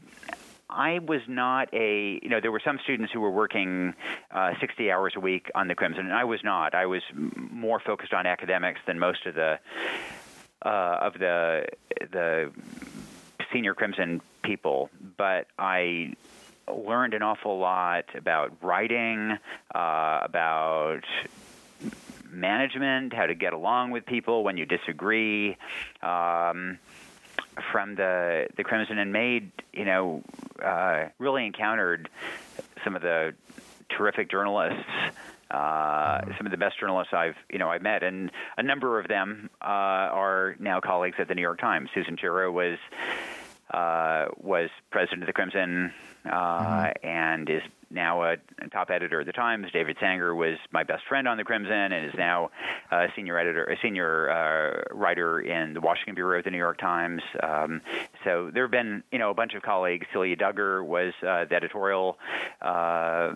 I 0.70 1.00
was 1.00 1.22
not 1.26 1.68
a, 1.74 2.20
you 2.22 2.28
know, 2.28 2.40
there 2.40 2.52
were 2.52 2.62
some 2.64 2.78
students 2.82 3.12
who 3.12 3.20
were 3.20 3.30
working 3.30 3.94
uh, 4.30 4.52
60 4.60 4.90
hours 4.90 5.14
a 5.16 5.20
week 5.20 5.50
on 5.54 5.68
the 5.68 5.74
Crimson, 5.74 6.06
and 6.06 6.14
I 6.14 6.24
was 6.24 6.42
not. 6.44 6.74
I 6.74 6.86
was 6.86 7.02
more 7.14 7.80
focused 7.80 8.14
on 8.14 8.26
academics 8.26 8.80
than 8.86 8.98
most 8.98 9.26
of 9.26 9.34
the 9.34 9.58
uh, 10.62 10.68
of 10.68 11.14
the 11.14 11.66
the 12.12 12.52
senior 13.52 13.74
Crimson 13.74 14.20
people, 14.42 14.90
but 15.16 15.46
I 15.58 16.14
learned 16.68 17.14
an 17.14 17.22
awful 17.22 17.58
lot 17.58 18.04
about 18.14 18.52
writing, 18.62 19.38
uh, 19.74 20.20
about 20.22 21.02
management, 22.30 23.12
how 23.12 23.26
to 23.26 23.34
get 23.34 23.52
along 23.52 23.90
with 23.90 24.06
people 24.06 24.44
when 24.44 24.56
you 24.56 24.66
disagree. 24.66 25.56
Um, 26.02 26.78
from 27.72 27.94
the 27.94 28.48
the 28.56 28.64
Crimson 28.64 28.98
and 28.98 29.12
made 29.12 29.50
you 29.72 29.84
know 29.84 30.22
uh, 30.62 31.08
really 31.18 31.46
encountered 31.46 32.08
some 32.84 32.96
of 32.96 33.02
the 33.02 33.34
terrific 33.88 34.30
journalists. 34.30 34.84
Uh, 35.50 36.20
some 36.36 36.46
of 36.46 36.52
the 36.52 36.56
best 36.56 36.78
journalists 36.78 37.12
I've 37.12 37.34
you 37.50 37.58
know 37.58 37.68
I've 37.68 37.82
met, 37.82 38.04
and 38.04 38.30
a 38.56 38.62
number 38.62 39.00
of 39.00 39.08
them 39.08 39.50
uh, 39.60 39.64
are 39.64 40.54
now 40.60 40.80
colleagues 40.80 41.16
at 41.18 41.26
the 41.26 41.34
New 41.34 41.42
York 41.42 41.60
Times. 41.60 41.90
Susan 41.92 42.16
Chira 42.16 42.52
was 42.52 42.78
uh, 43.74 44.26
was 44.36 44.70
president 44.90 45.24
of 45.24 45.26
the 45.26 45.32
Crimson 45.32 45.92
uh, 46.24 46.30
mm-hmm. 46.30 47.06
and 47.06 47.50
is 47.50 47.62
now 47.90 48.22
a 48.22 48.36
top 48.72 48.90
editor 48.90 49.20
of 49.20 49.26
the 49.26 49.32
Times. 49.32 49.66
David 49.72 49.96
Sanger 50.00 50.34
was 50.34 50.56
my 50.72 50.84
best 50.84 51.02
friend 51.08 51.26
on 51.26 51.36
the 51.36 51.44
Crimson 51.44 51.92
and 51.92 52.06
is 52.06 52.14
now 52.16 52.50
a 52.90 53.08
senior 53.16 53.38
editor, 53.38 53.64
a 53.64 53.76
senior 53.82 54.30
uh, 54.30 54.94
writer 54.94 55.40
in 55.40 55.74
the 55.74 55.80
Washington 55.80 56.14
bureau 56.14 56.38
of 56.38 56.44
the 56.44 56.50
New 56.50 56.58
York 56.58 56.78
Times. 56.78 57.22
Um, 57.42 57.80
so 58.24 58.50
there 58.52 58.64
have 58.64 58.70
been, 58.70 59.02
you 59.10 59.18
know, 59.18 59.30
a 59.30 59.34
bunch 59.34 59.54
of 59.54 59.62
colleagues. 59.62 60.06
Celia 60.12 60.36
Dugger 60.36 60.84
was 60.84 61.12
uh, 61.22 61.44
the 61.46 61.54
editorial 61.54 62.18
uh, 62.62 63.32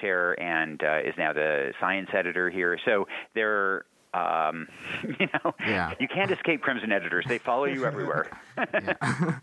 chair 0.00 0.40
and 0.40 0.82
uh, 0.82 1.00
is 1.04 1.14
now 1.18 1.32
the 1.32 1.72
science 1.80 2.10
editor 2.12 2.50
here. 2.50 2.78
So 2.84 3.06
there 3.34 3.84
um, 4.14 4.68
you 5.20 5.28
know, 5.34 5.54
yeah. 5.60 5.92
you 6.00 6.08
can't 6.08 6.30
escape 6.30 6.62
Crimson 6.62 6.92
editors. 6.92 7.24
They 7.28 7.38
follow 7.38 7.64
you 7.64 7.84
everywhere. 7.84 8.28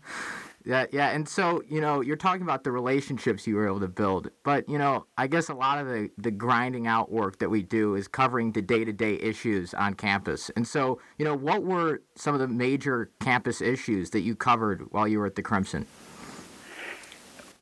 yeah. 0.66 0.86
Yeah, 0.90 1.10
and 1.10 1.28
so 1.28 1.62
you 1.68 1.80
know 1.80 2.00
you're 2.00 2.16
talking 2.16 2.42
about 2.42 2.64
the 2.64 2.72
relationships 2.72 3.46
you 3.46 3.54
were 3.54 3.66
able 3.66 3.80
to 3.80 3.88
build, 3.88 4.30
but 4.42 4.68
you 4.68 4.78
know 4.78 5.06
I 5.16 5.28
guess 5.28 5.48
a 5.48 5.54
lot 5.54 5.78
of 5.78 5.86
the 5.86 6.10
the 6.18 6.32
grinding 6.32 6.88
out 6.88 7.10
work 7.10 7.38
that 7.38 7.48
we 7.48 7.62
do 7.62 7.94
is 7.94 8.08
covering 8.08 8.50
the 8.50 8.62
day 8.62 8.84
to 8.84 8.92
day 8.92 9.14
issues 9.14 9.72
on 9.74 9.94
campus. 9.94 10.50
And 10.56 10.66
so 10.66 11.00
you 11.18 11.24
know 11.24 11.34
what 11.34 11.62
were 11.62 12.02
some 12.16 12.34
of 12.34 12.40
the 12.40 12.48
major 12.48 13.10
campus 13.20 13.60
issues 13.60 14.10
that 14.10 14.20
you 14.20 14.34
covered 14.34 14.90
while 14.90 15.06
you 15.06 15.20
were 15.20 15.26
at 15.26 15.36
the 15.36 15.42
Crimson? 15.42 15.86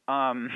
Um, 0.08 0.50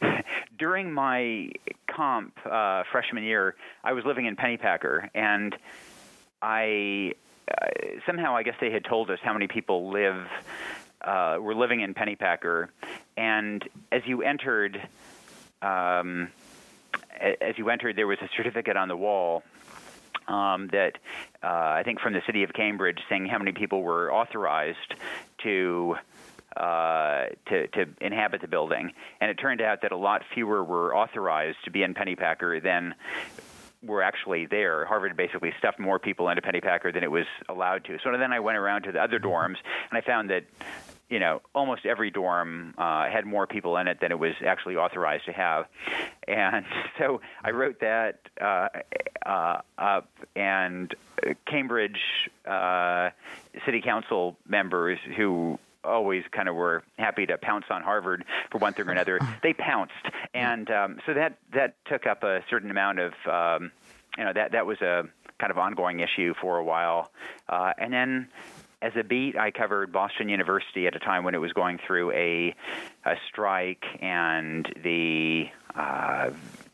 during 0.58 0.92
my 0.92 1.50
comp 1.88 2.36
uh, 2.44 2.82
freshman 2.90 3.22
year, 3.22 3.54
I 3.84 3.92
was 3.92 4.04
living 4.04 4.26
in 4.26 4.34
Pennypacker, 4.34 5.08
and 5.14 5.54
I 6.42 7.12
uh, 7.48 7.66
somehow 8.06 8.34
I 8.34 8.42
guess 8.42 8.56
they 8.60 8.72
had 8.72 8.84
told 8.84 9.08
us 9.08 9.20
how 9.22 9.32
many 9.32 9.46
people 9.46 9.90
live 9.90 10.26
uh, 11.02 11.38
were 11.40 11.54
living 11.54 11.80
in 11.80 11.94
Pennypacker, 11.94 12.68
and 13.16 13.66
as 13.92 14.02
you 14.06 14.22
entered, 14.22 14.80
um, 15.62 16.28
as 17.20 17.56
you 17.56 17.70
entered, 17.70 17.96
there 17.96 18.06
was 18.06 18.18
a 18.20 18.28
certificate 18.36 18.76
on 18.76 18.88
the 18.88 18.96
wall 18.96 19.42
um, 20.28 20.68
that 20.68 20.98
uh, 21.42 21.46
I 21.46 21.82
think 21.84 22.00
from 22.00 22.12
the 22.12 22.22
city 22.26 22.42
of 22.42 22.52
Cambridge 22.52 22.98
saying 23.08 23.26
how 23.26 23.38
many 23.38 23.52
people 23.52 23.82
were 23.82 24.12
authorized 24.12 24.94
to. 25.44 25.96
Uh, 26.56 27.26
to, 27.50 27.66
to 27.68 27.84
inhabit 28.00 28.40
the 28.40 28.48
building, 28.48 28.90
and 29.20 29.30
it 29.30 29.34
turned 29.34 29.60
out 29.60 29.82
that 29.82 29.92
a 29.92 29.96
lot 29.96 30.22
fewer 30.32 30.64
were 30.64 30.96
authorized 30.96 31.58
to 31.66 31.70
be 31.70 31.82
in 31.82 31.92
Pennypacker 31.92 32.62
than 32.62 32.94
were 33.86 34.02
actually 34.02 34.46
there. 34.46 34.84
Harvard 34.84 35.16
basically 35.16 35.52
stuffed 35.58 35.78
more 35.78 35.98
people 35.98 36.28
into 36.28 36.42
Penny 36.42 36.60
Pennypacker 36.60 36.92
than 36.92 37.02
it 37.02 37.10
was 37.10 37.26
allowed 37.48 37.84
to. 37.84 37.98
So 38.02 38.16
then 38.16 38.32
I 38.32 38.40
went 38.40 38.58
around 38.58 38.82
to 38.82 38.92
the 38.92 39.02
other 39.02 39.18
dorms, 39.18 39.56
and 39.90 39.98
I 39.98 40.00
found 40.00 40.30
that 40.30 40.44
you 41.08 41.20
know, 41.20 41.40
almost 41.54 41.86
every 41.86 42.10
dorm 42.10 42.74
uh, 42.76 43.08
had 43.08 43.26
more 43.26 43.46
people 43.46 43.76
in 43.76 43.86
it 43.86 44.00
than 44.00 44.10
it 44.10 44.18
was 44.18 44.34
actually 44.44 44.76
authorized 44.76 45.24
to 45.26 45.32
have. 45.32 45.66
And 46.26 46.66
so 46.98 47.20
I 47.44 47.50
wrote 47.50 47.80
that 47.80 48.20
uh, 48.40 48.68
uh, 49.24 49.60
up, 49.78 50.10
and 50.34 50.92
Cambridge 51.46 52.00
uh, 52.44 53.10
City 53.64 53.80
Council 53.82 54.36
members 54.48 54.98
who 55.16 55.58
always 55.86 56.24
kind 56.32 56.48
of 56.48 56.54
were 56.54 56.82
happy 56.98 57.26
to 57.26 57.38
pounce 57.38 57.66
on 57.70 57.82
Harvard 57.82 58.24
for 58.50 58.58
one 58.58 58.72
thing 58.72 58.88
or 58.88 58.92
another. 58.92 59.18
They 59.42 59.52
pounced, 59.52 59.92
and 60.34 60.70
um, 60.70 60.98
so 61.06 61.14
that 61.14 61.38
that 61.52 61.76
took 61.86 62.06
up 62.06 62.24
a 62.24 62.42
certain 62.50 62.70
amount 62.70 62.98
of, 62.98 63.12
um, 63.30 63.70
you 64.18 64.24
know, 64.24 64.32
that 64.32 64.52
that 64.52 64.66
was 64.66 64.80
a 64.80 65.04
kind 65.38 65.50
of 65.50 65.58
ongoing 65.58 66.00
issue 66.00 66.34
for 66.40 66.58
a 66.58 66.64
while, 66.64 67.10
uh, 67.48 67.72
and 67.78 67.92
then 67.92 68.28
as 68.82 68.92
a 68.94 69.02
beat, 69.02 69.36
I 69.36 69.50
covered 69.50 69.90
Boston 69.92 70.28
University 70.28 70.86
at 70.86 70.94
a 70.94 70.98
time 70.98 71.24
when 71.24 71.34
it 71.34 71.38
was 71.38 71.52
going 71.52 71.78
through 71.86 72.12
a, 72.12 72.54
a 73.04 73.14
strike 73.28 73.84
and 74.00 74.66
the 74.82 75.46
uh, 75.74 76.30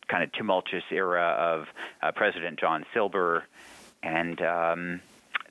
kind 0.09 0.25
of 0.25 0.33
tumultuous 0.33 0.85
era 0.91 1.23
of 1.23 1.69
uh, 2.03 2.13
President 2.13 2.59
John 2.59 2.85
Silber, 2.93 3.45
and 4.03 4.41
um, 4.43 5.01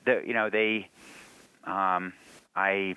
the 0.04 0.22
you 0.26 0.34
know 0.34 0.50
they, 0.50 0.88
um, 1.64 2.12
I, 2.54 2.96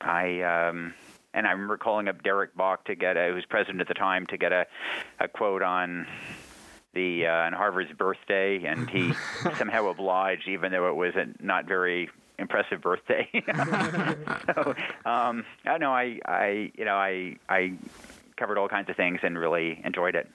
I. 0.00 0.42
Um, 0.42 0.94
and 1.34 1.46
I 1.46 1.50
remember 1.50 1.76
calling 1.76 2.08
up 2.08 2.22
Derek 2.22 2.56
Bok 2.56 2.84
to 2.86 2.94
get 2.94 3.18
a, 3.18 3.28
who 3.28 3.34
was 3.34 3.44
president 3.44 3.82
at 3.82 3.88
the 3.88 3.94
time, 3.94 4.24
to 4.28 4.38
get 4.38 4.52
a, 4.52 4.66
a 5.20 5.28
quote 5.28 5.60
on 5.60 6.06
the 6.94 7.26
uh, 7.26 7.30
on 7.30 7.52
Harvard's 7.52 7.92
birthday, 7.92 8.64
and 8.64 8.88
he 8.88 9.12
somehow 9.58 9.88
obliged, 9.88 10.48
even 10.48 10.72
though 10.72 10.88
it 10.88 10.96
was 10.96 11.14
a 11.14 11.26
not 11.44 11.66
very 11.66 12.08
impressive 12.38 12.80
birthday. 12.80 13.28
so, 14.46 14.74
um, 15.04 15.44
I 15.64 15.78
know 15.78 15.92
I, 15.92 16.18
I, 16.26 16.72
you 16.76 16.84
know, 16.84 16.96
I, 16.96 17.36
I 17.48 17.74
covered 18.36 18.58
all 18.58 18.68
kinds 18.68 18.90
of 18.90 18.96
things 18.96 19.20
and 19.22 19.38
really 19.38 19.80
enjoyed 19.84 20.14
it. 20.14 20.28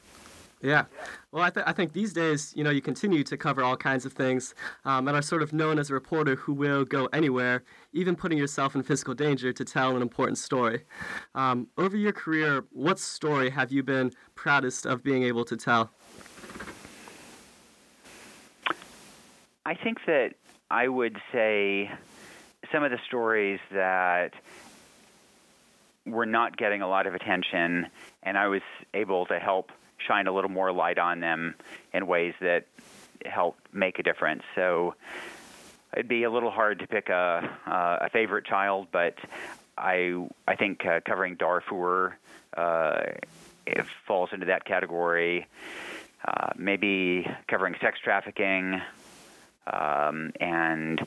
Yeah. 0.62 0.86
Well, 1.32 1.44
I, 1.44 1.50
th- 1.50 1.66
I 1.68 1.74
think 1.74 1.94
these 1.94 2.14
days, 2.14 2.54
you 2.56 2.64
know, 2.64 2.70
you 2.70 2.82
continue 2.82 3.24
to 3.24 3.38
cover 3.38 3.64
all 3.64 3.76
kinds 3.76 4.06
of 4.06 4.14
things 4.14 4.54
um, 4.86 5.08
and 5.08 5.18
are 5.18 5.22
sort 5.22 5.42
of 5.42 5.54
known 5.54 5.80
as 5.80 5.90
a 5.90 5.94
reporter 5.94 6.36
who 6.36 6.54
will 6.54 6.86
go 6.86 7.08
anywhere, 7.14 7.64
even 7.94 8.16
putting 8.16 8.38
yourself 8.38 8.76
in 8.76 8.84
physical 8.84 9.14
danger 9.14 9.52
to 9.52 9.66
tell 9.66 9.96
an 9.96 10.02
important 10.02 10.38
story. 10.38 10.84
Um, 11.34 11.68
over 11.78 11.98
your 11.98 12.14
career, 12.14 12.66
what 12.72 13.00
story 13.00 13.50
have 13.50 13.72
you 13.72 13.82
been 13.82 14.12
proudest 14.36 14.86
of 14.86 15.04
being 15.04 15.24
able 15.24 15.46
to 15.46 15.58
tell? 15.58 15.92
I 19.66 19.76
think 19.76 20.00
that 20.06 20.34
I 20.70 20.88
would 20.88 21.18
say 21.32 21.92
some 22.72 22.84
of 22.84 22.92
the 22.92 23.00
stories 23.08 23.60
that 23.72 24.34
were 26.06 26.26
not 26.26 26.58
getting 26.58 26.82
a 26.82 26.88
lot 26.88 27.08
of 27.08 27.14
attention, 27.14 27.88
and 28.24 28.38
I 28.38 28.48
was 28.48 28.62
able 28.94 29.26
to 29.28 29.40
help 29.40 29.72
shine 30.08 30.28
a 30.28 30.32
little 30.32 30.50
more 30.50 30.72
light 30.72 30.98
on 30.98 31.20
them 31.20 31.56
in 31.94 32.08
ways 32.08 32.34
that 32.42 32.66
help 33.26 33.58
make 33.72 34.00
a 34.00 34.04
difference. 34.04 34.44
So 34.56 34.96
it'd 35.94 36.08
be 36.08 36.24
a 36.24 36.30
little 36.30 36.52
hard 36.52 36.80
to 36.80 36.88
pick 36.88 37.10
a, 37.10 37.58
uh, 37.68 38.06
a 38.06 38.10
favorite 38.10 38.46
child, 38.46 38.88
but 38.92 39.16
I 39.78 40.28
I 40.48 40.56
think 40.56 40.86
uh, 40.86 41.00
covering 41.06 41.36
Darfur 41.36 42.18
uh, 42.56 43.02
falls 44.06 44.30
into 44.34 44.46
that 44.48 44.66
category. 44.66 45.48
Uh, 46.24 46.50
maybe 46.56 47.28
covering 47.48 47.76
sex 47.82 47.98
trafficking 48.04 48.80
um, 49.66 50.32
and 50.40 51.02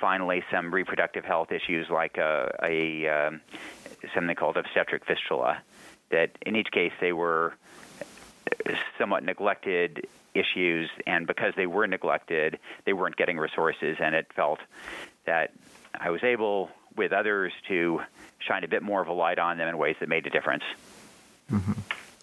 finally 0.00 0.42
some 0.50 0.74
reproductive 0.74 1.24
health 1.24 1.52
issues 1.52 1.88
like 1.88 2.16
a, 2.16 2.52
a 2.64 3.06
um, 3.06 3.40
something 4.12 4.34
called 4.34 4.56
obstetric 4.56 5.04
fistula. 5.06 5.62
That 6.10 6.30
in 6.42 6.56
each 6.56 6.70
case 6.72 6.92
they 7.00 7.12
were 7.12 7.54
somewhat 8.98 9.24
neglected 9.24 10.06
issues, 10.34 10.90
and 11.06 11.26
because 11.26 11.54
they 11.56 11.66
were 11.66 11.86
neglected, 11.86 12.58
they 12.84 12.92
weren't 12.92 13.16
getting 13.16 13.38
resources, 13.38 13.96
and 14.00 14.14
it 14.14 14.26
felt 14.34 14.58
that 15.26 15.52
I 15.98 16.10
was 16.10 16.22
able, 16.24 16.70
with 16.96 17.12
others, 17.12 17.52
to 17.68 18.00
shine 18.38 18.64
a 18.64 18.68
bit 18.68 18.82
more 18.82 19.00
of 19.00 19.08
a 19.08 19.12
light 19.12 19.38
on 19.38 19.58
them 19.58 19.68
in 19.68 19.78
ways 19.78 19.96
that 20.00 20.08
made 20.08 20.26
a 20.26 20.30
difference. 20.30 20.64
Mm-hmm. 21.52 21.72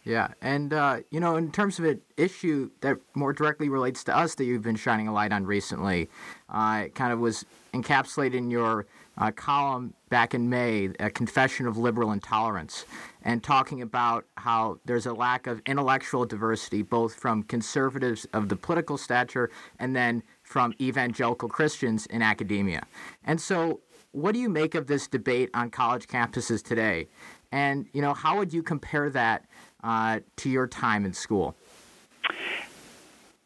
Yeah, 0.03 0.29
and 0.41 0.73
uh, 0.73 1.01
you 1.11 1.19
know, 1.19 1.35
in 1.35 1.51
terms 1.51 1.77
of 1.77 1.85
an 1.85 2.01
issue 2.17 2.71
that 2.81 2.97
more 3.13 3.33
directly 3.33 3.69
relates 3.69 4.03
to 4.05 4.17
us 4.17 4.35
that 4.35 4.45
you've 4.45 4.63
been 4.63 4.75
shining 4.75 5.07
a 5.07 5.13
light 5.13 5.31
on 5.31 5.45
recently, 5.45 6.09
uh, 6.49 6.83
it 6.85 6.95
kind 6.95 7.13
of 7.13 7.19
was 7.19 7.45
encapsulated 7.73 8.33
in 8.33 8.49
your 8.49 8.87
uh, 9.21 9.31
column 9.31 9.93
back 10.09 10.33
in 10.33 10.49
May, 10.49 10.89
a 10.99 11.09
confession 11.09 11.67
of 11.67 11.77
liberal 11.77 12.11
intolerance, 12.11 12.85
and 13.23 13.43
talking 13.43 13.83
about 13.83 14.25
how 14.35 14.79
there's 14.85 15.05
a 15.05 15.13
lack 15.13 15.45
of 15.45 15.61
intellectual 15.67 16.25
diversity, 16.25 16.81
both 16.81 17.13
from 17.13 17.43
conservatives 17.43 18.25
of 18.33 18.49
the 18.49 18.55
political 18.55 18.97
stature 18.97 19.51
and 19.79 19.95
then 19.95 20.23
from 20.41 20.73
evangelical 20.81 21.47
Christians 21.47 22.07
in 22.07 22.23
academia. 22.23 22.83
And 23.23 23.39
so, 23.39 23.81
what 24.11 24.33
do 24.33 24.39
you 24.39 24.49
make 24.49 24.75
of 24.75 24.87
this 24.87 25.07
debate 25.07 25.51
on 25.53 25.69
college 25.69 26.07
campuses 26.07 26.63
today? 26.63 27.07
And 27.51 27.85
you 27.93 28.01
know, 28.01 28.13
how 28.13 28.39
would 28.39 28.51
you 28.51 28.63
compare 28.63 29.09
that 29.11 29.45
uh, 29.83 30.21
to 30.37 30.49
your 30.49 30.67
time 30.67 31.05
in 31.05 31.13
school? 31.13 31.55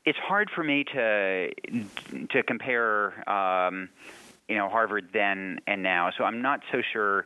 It's 0.05 0.19
hard 0.19 0.49
for 0.55 0.63
me 0.63 0.85
to 0.85 1.49
to 2.29 2.43
compare, 2.43 3.29
um, 3.29 3.89
you 4.47 4.55
know, 4.55 4.69
Harvard 4.69 5.09
then 5.13 5.59
and 5.67 5.81
now. 5.83 6.11
So 6.17 6.23
I'm 6.23 6.41
not 6.41 6.61
so 6.71 6.81
sure 6.93 7.25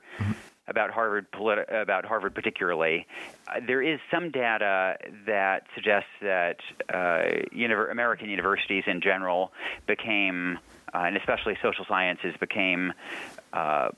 about 0.67 0.91
Harvard 0.91 1.31
politi- 1.31 1.81
about 1.81 2.05
Harvard 2.05 2.35
particularly. 2.35 3.07
Uh, 3.47 3.59
there 3.65 3.81
is 3.81 3.99
some 4.11 4.31
data 4.31 4.97
that 5.25 5.63
suggests 5.75 6.09
that 6.21 6.57
uh, 6.93 7.43
univer- 7.53 7.91
American 7.91 8.29
universities 8.29 8.83
in 8.87 9.01
general 9.01 9.51
became, 9.87 10.59
uh, 10.93 10.99
and 10.99 11.17
especially 11.17 11.57
social 11.61 11.85
sciences, 11.85 12.35
became 12.39 12.93
uh, 13.51 13.89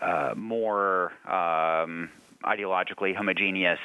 uh, 0.00 0.34
more 0.36 1.12
um, 1.28 2.08
ideologically 2.46 3.14
homogeneous, 3.14 3.78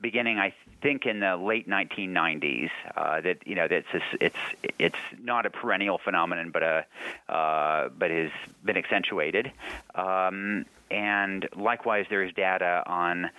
beginning, 0.00 0.38
I 0.38 0.54
think, 0.82 1.06
in 1.06 1.20
the 1.20 1.36
late 1.36 1.68
1990s. 1.68 2.70
Uh, 2.96 3.20
that 3.22 3.46
you 3.46 3.54
know, 3.54 3.68
that's 3.68 3.86
it's 4.20 4.36
it's 4.78 4.98
not 5.22 5.46
a 5.46 5.50
perennial 5.50 5.98
phenomenon, 5.98 6.50
but 6.50 6.62
a 6.62 6.86
uh, 7.28 7.88
but 7.88 8.10
has 8.10 8.30
been 8.64 8.76
accentuated. 8.76 9.52
Um, 9.94 10.66
and 10.90 11.48
likewise, 11.56 12.06
there 12.10 12.22
is 12.22 12.32
data 12.34 12.82
on 12.86 13.30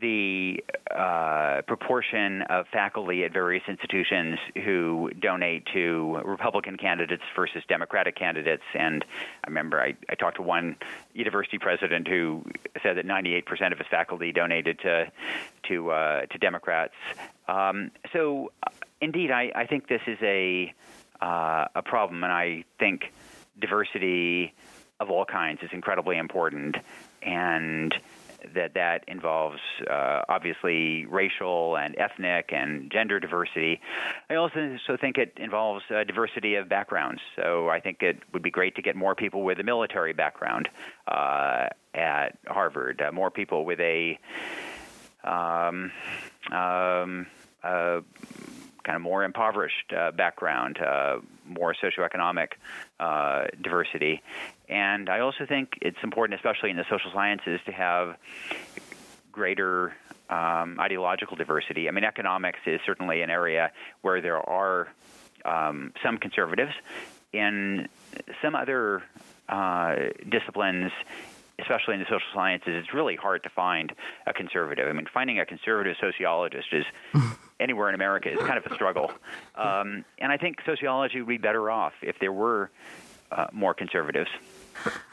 the 0.00 0.64
uh, 0.90 1.62
proportion 1.66 2.42
of 2.42 2.66
faculty 2.72 3.24
at 3.24 3.32
various 3.32 3.62
institutions 3.68 4.38
who 4.64 5.10
donate 5.20 5.66
to 5.72 6.20
Republican 6.24 6.76
candidates 6.76 7.22
versus 7.36 7.62
Democratic 7.68 8.16
candidates. 8.16 8.62
And 8.74 9.04
I 9.44 9.48
remember 9.48 9.80
I, 9.80 9.94
I 10.08 10.14
talked 10.14 10.36
to 10.36 10.42
one 10.42 10.76
university 11.12 11.58
president 11.58 12.08
who 12.08 12.44
said 12.82 12.96
that 12.96 13.06
98% 13.06 13.72
of 13.72 13.78
his 13.78 13.86
faculty 13.90 14.32
donated 14.32 14.78
to 14.80 15.10
to 15.68 15.90
uh, 15.90 16.26
to 16.26 16.38
Democrats. 16.38 16.94
Um, 17.46 17.90
so, 18.12 18.52
uh, 18.62 18.70
indeed, 19.00 19.30
I, 19.30 19.52
I 19.54 19.66
think 19.66 19.88
this 19.88 20.02
is 20.06 20.18
a 20.22 20.72
uh, 21.20 21.66
a 21.74 21.82
problem, 21.82 22.24
and 22.24 22.32
I 22.32 22.64
think 22.78 23.12
diversity 23.60 24.54
of 24.98 25.10
all 25.10 25.24
kinds 25.24 25.60
is 25.62 25.70
incredibly 25.72 26.16
important. 26.16 26.76
And 27.22 27.94
that 28.54 28.74
that 28.74 29.04
involves 29.08 29.60
uh, 29.90 30.22
obviously 30.28 31.06
racial 31.06 31.76
and 31.76 31.96
ethnic 31.98 32.52
and 32.52 32.90
gender 32.90 33.20
diversity. 33.20 33.80
I 34.28 34.34
also 34.34 34.78
so 34.86 34.96
think 34.96 35.18
it 35.18 35.32
involves 35.36 35.84
uh, 35.90 36.04
diversity 36.04 36.54
of 36.54 36.68
backgrounds. 36.68 37.20
So 37.36 37.68
I 37.68 37.80
think 37.80 38.02
it 38.02 38.18
would 38.32 38.42
be 38.42 38.50
great 38.50 38.76
to 38.76 38.82
get 38.82 38.96
more 38.96 39.14
people 39.14 39.42
with 39.42 39.58
a 39.60 39.64
military 39.64 40.12
background 40.12 40.68
uh, 41.08 41.68
at 41.94 42.38
Harvard, 42.46 43.02
uh, 43.02 43.12
more 43.12 43.30
people 43.30 43.64
with 43.64 43.80
a 43.80 44.18
um, 45.24 45.90
um, 46.50 47.26
uh, 47.62 48.00
kind 48.82 48.96
of 48.96 49.02
more 49.02 49.24
impoverished 49.24 49.92
uh, 49.96 50.10
background, 50.12 50.78
more 51.50 51.74
socioeconomic 51.74 52.52
uh, 52.98 53.46
diversity. 53.60 54.22
And 54.68 55.08
I 55.08 55.20
also 55.20 55.46
think 55.46 55.78
it's 55.82 55.98
important, 56.02 56.38
especially 56.38 56.70
in 56.70 56.76
the 56.76 56.86
social 56.88 57.10
sciences, 57.12 57.60
to 57.66 57.72
have 57.72 58.16
greater 59.32 59.94
um, 60.28 60.78
ideological 60.78 61.36
diversity. 61.36 61.88
I 61.88 61.90
mean, 61.92 62.04
economics 62.04 62.60
is 62.66 62.80
certainly 62.86 63.22
an 63.22 63.30
area 63.30 63.72
where 64.02 64.20
there 64.20 64.38
are 64.38 64.88
um, 65.44 65.92
some 66.02 66.18
conservatives. 66.18 66.72
In 67.32 67.88
some 68.42 68.54
other 68.54 69.02
uh, 69.48 69.96
disciplines, 70.28 70.92
especially 71.58 71.94
in 71.94 72.00
the 72.00 72.06
social 72.06 72.28
sciences, 72.34 72.74
it's 72.76 72.94
really 72.94 73.16
hard 73.16 73.42
to 73.42 73.48
find 73.50 73.92
a 74.26 74.32
conservative. 74.32 74.88
I 74.88 74.92
mean, 74.92 75.06
finding 75.12 75.38
a 75.38 75.46
conservative 75.46 75.96
sociologist 76.00 76.68
is 76.72 76.84
anywhere 77.60 77.88
in 77.88 77.94
America 77.94 78.30
is 78.32 78.38
kind 78.38 78.58
of 78.58 78.70
a 78.70 78.74
struggle. 78.74 79.12
Um, 79.54 80.04
and 80.18 80.32
I 80.32 80.36
think 80.36 80.56
sociology 80.64 81.18
would 81.18 81.28
be 81.28 81.38
better 81.38 81.70
off 81.70 81.92
if 82.02 82.18
there 82.18 82.32
were 82.32 82.70
uh, 83.30 83.46
more 83.52 83.74
conservatives. 83.74 84.30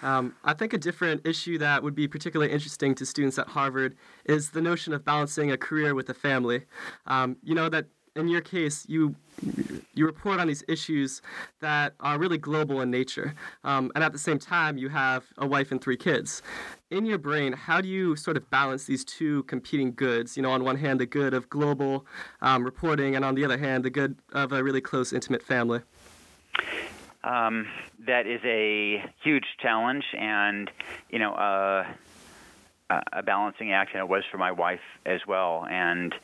Um, 0.02 0.36
I 0.44 0.54
think 0.54 0.74
a 0.74 0.78
different 0.78 1.28
issue 1.28 1.58
that 1.58 1.84
would 1.84 1.96
be 1.96 2.08
particularly 2.08 2.54
interesting 2.54 2.96
to 2.96 3.06
students 3.06 3.38
at 3.38 3.48
Harvard 3.48 3.98
is 4.26 4.52
the 4.52 4.62
notion 4.62 4.94
of 4.94 5.04
balancing 5.04 5.52
a 5.52 5.58
career 5.58 5.94
with 5.94 6.10
a 6.10 6.14
family. 6.14 6.66
Um, 7.06 7.38
you 7.44 7.54
know 7.54 7.68
that 7.70 7.88
in 8.18 8.28
your 8.28 8.42
case, 8.42 8.86
you 8.90 9.16
you 9.94 10.06
report 10.06 10.40
on 10.40 10.48
these 10.48 10.64
issues 10.68 11.22
that 11.62 11.94
are 12.00 12.18
really 12.18 12.40
global 12.40 12.82
in 12.82 12.90
nature, 12.90 13.36
um, 13.64 13.92
and 13.94 14.04
at 14.04 14.12
the 14.12 14.18
same 14.18 14.40
time, 14.40 14.78
you 14.78 14.90
have 14.90 15.26
a 15.38 15.46
wife 15.46 15.72
and 15.72 15.80
three 15.80 15.96
kids. 15.96 16.42
In 16.90 17.06
your 17.06 17.20
brain, 17.20 17.54
how 17.54 17.80
do 17.80 17.88
you 17.88 18.16
sort 18.16 18.36
of 18.36 18.50
balance 18.50 18.86
these 18.86 19.06
two 19.06 19.44
competing 19.44 19.94
goods? 19.94 20.36
You 20.36 20.44
know, 20.44 20.52
on 20.52 20.64
one 20.64 20.78
hand, 20.78 21.00
the 21.00 21.06
good 21.06 21.34
of 21.34 21.50
global 21.50 22.06
um, 22.42 22.64
reporting, 22.64 23.16
and 23.16 23.24
on 23.24 23.36
the 23.36 23.46
other 23.46 23.58
hand, 23.58 23.86
the 23.86 23.92
good 23.92 24.16
of 24.34 24.52
a 24.52 24.64
really 24.64 24.82
close, 24.82 25.14
intimate 25.14 25.44
family. 25.44 25.82
Um, 27.24 27.68
that 28.08 28.26
is 28.26 28.42
a 28.44 29.04
huge 29.24 29.46
challenge, 29.62 30.06
and 30.18 30.70
you 31.10 31.20
know. 31.20 31.34
Uh, 31.34 31.86
a 33.12 33.22
balancing 33.22 33.74
act, 33.74 33.92
and 33.94 34.00
it 34.00 34.08
was 34.08 34.24
for 34.32 34.38
my 34.38 34.54
wife 34.54 34.80
as 35.06 35.20
well. 35.28 35.66
And 35.70 36.16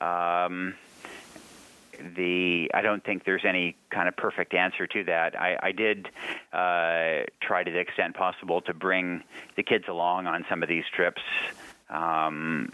um, 0.00 0.74
the 2.16 2.70
I 2.74 2.82
don't 2.82 3.04
think 3.04 3.24
there's 3.24 3.44
any 3.44 3.76
kind 3.90 4.08
of 4.08 4.16
perfect 4.16 4.54
answer 4.54 4.86
to 4.86 5.04
that. 5.04 5.38
I, 5.40 5.58
I 5.62 5.72
did 5.72 6.08
uh, 6.52 7.24
try 7.40 7.62
to 7.64 7.70
the 7.70 7.78
extent 7.78 8.14
possible 8.14 8.60
to 8.62 8.74
bring 8.74 9.22
the 9.56 9.62
kids 9.62 9.84
along 9.88 10.26
on 10.26 10.44
some 10.48 10.62
of 10.62 10.68
these 10.68 10.84
trips. 10.94 11.22
Um, 11.90 12.72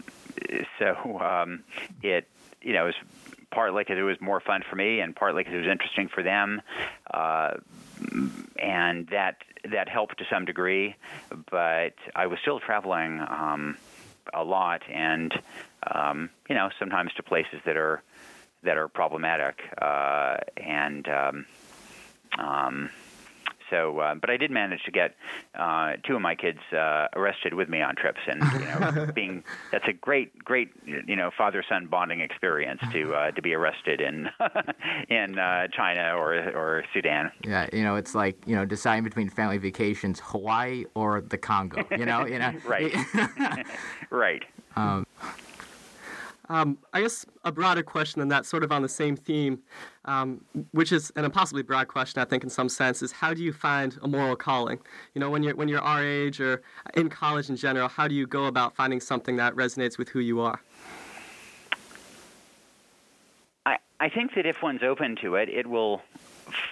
so 0.77 1.19
um, 1.19 1.63
it 2.01 2.27
you 2.61 2.73
know 2.73 2.83
it 2.83 2.87
was 2.87 2.95
partly 3.51 3.83
because 3.83 3.97
it 3.97 4.03
was 4.03 4.19
more 4.21 4.39
fun 4.39 4.63
for 4.69 4.75
me, 4.75 4.99
and 4.99 5.15
partly 5.15 5.43
because 5.43 5.55
it 5.55 5.61
was 5.61 5.71
interesting 5.71 6.07
for 6.07 6.23
them, 6.23 6.61
uh, 7.11 7.55
and 8.57 9.07
that 9.07 9.37
that 9.71 9.89
helped 9.89 10.17
to 10.19 10.25
some 10.29 10.45
degree. 10.45 10.95
But 11.51 11.95
I 12.15 12.27
was 12.27 12.39
still 12.41 12.59
traveling 12.59 13.19
um, 13.19 13.77
a 14.33 14.43
lot, 14.43 14.81
and 14.89 15.33
um, 15.93 16.29
you 16.47 16.55
know 16.55 16.69
sometimes 16.79 17.11
to 17.13 17.23
places 17.23 17.59
that 17.65 17.77
are 17.77 18.01
that 18.63 18.77
are 18.77 18.87
problematic, 18.87 19.59
uh, 19.81 20.37
and 20.57 21.07
um, 21.07 21.45
um, 22.37 22.89
so, 23.69 23.99
uh, 23.99 24.15
but 24.15 24.29
I 24.29 24.37
did 24.37 24.51
manage 24.51 24.83
to 24.83 24.91
get 24.91 25.15
uh, 25.55 25.93
two 26.05 26.15
of 26.15 26.21
my 26.21 26.35
kids 26.35 26.59
uh, 26.73 27.07
arrested 27.15 27.53
with 27.53 27.69
me 27.69 27.81
on 27.81 27.95
trips, 27.95 28.19
and 28.27 28.41
you 28.53 28.67
know, 28.67 29.11
being 29.15 29.43
that's 29.71 29.87
a 29.87 29.93
great, 29.93 30.37
great, 30.43 30.69
you 30.85 31.15
know, 31.15 31.29
father-son 31.37 31.87
bonding 31.87 32.21
experience 32.21 32.81
to 32.91 33.13
uh, 33.13 33.31
to 33.31 33.41
be 33.41 33.53
arrested 33.53 34.01
in 34.01 34.29
in 35.09 35.37
uh, 35.37 35.67
China 35.67 36.13
or 36.15 36.33
or 36.35 36.83
Sudan. 36.93 37.31
Yeah, 37.45 37.67
you 37.71 37.83
know, 37.83 37.95
it's 37.95 38.15
like 38.15 38.37
you 38.45 38.55
know 38.55 38.65
deciding 38.65 39.03
between 39.03 39.29
family 39.29 39.57
vacations, 39.57 40.19
Hawaii 40.19 40.85
or 40.95 41.21
the 41.21 41.37
Congo. 41.37 41.85
You 41.91 42.05
know, 42.05 42.25
you 42.25 42.39
know, 42.39 42.53
right, 42.65 42.93
right. 44.09 44.43
Um, 44.75 45.05
um, 46.49 46.79
I 46.93 47.01
guess 47.01 47.25
a 47.45 47.51
broader 47.51 47.83
question 47.83 48.19
than 48.19 48.29
that, 48.29 48.45
sort 48.45 48.63
of 48.63 48.71
on 48.71 48.81
the 48.81 48.89
same 48.89 49.15
theme, 49.15 49.59
um, 50.05 50.43
which 50.71 50.91
is 50.91 51.11
an 51.15 51.23
impossibly 51.23 51.61
broad 51.61 51.87
question, 51.87 52.21
I 52.21 52.25
think, 52.25 52.43
in 52.43 52.49
some 52.49 52.69
sense, 52.69 53.03
is 53.03 53.11
how 53.11 53.33
do 53.35 53.43
you 53.43 53.53
find 53.53 53.97
a 54.01 54.07
moral 54.07 54.35
calling? 54.35 54.79
You 55.13 55.21
know, 55.21 55.29
when 55.29 55.43
you're 55.43 55.55
when 55.55 55.67
you're 55.67 55.81
our 55.81 56.03
age 56.03 56.41
or 56.41 56.63
in 56.95 57.09
college 57.09 57.49
in 57.49 57.55
general, 57.55 57.87
how 57.87 58.07
do 58.07 58.15
you 58.15 58.25
go 58.25 58.45
about 58.45 58.75
finding 58.75 58.99
something 58.99 59.35
that 59.37 59.53
resonates 59.55 59.97
with 59.99 60.09
who 60.09 60.19
you 60.19 60.41
are? 60.41 60.59
I 63.67 63.77
I 63.99 64.09
think 64.09 64.33
that 64.33 64.47
if 64.47 64.63
one's 64.63 64.81
open 64.81 65.17
to 65.17 65.35
it, 65.35 65.49
it 65.49 65.67
will 65.67 66.01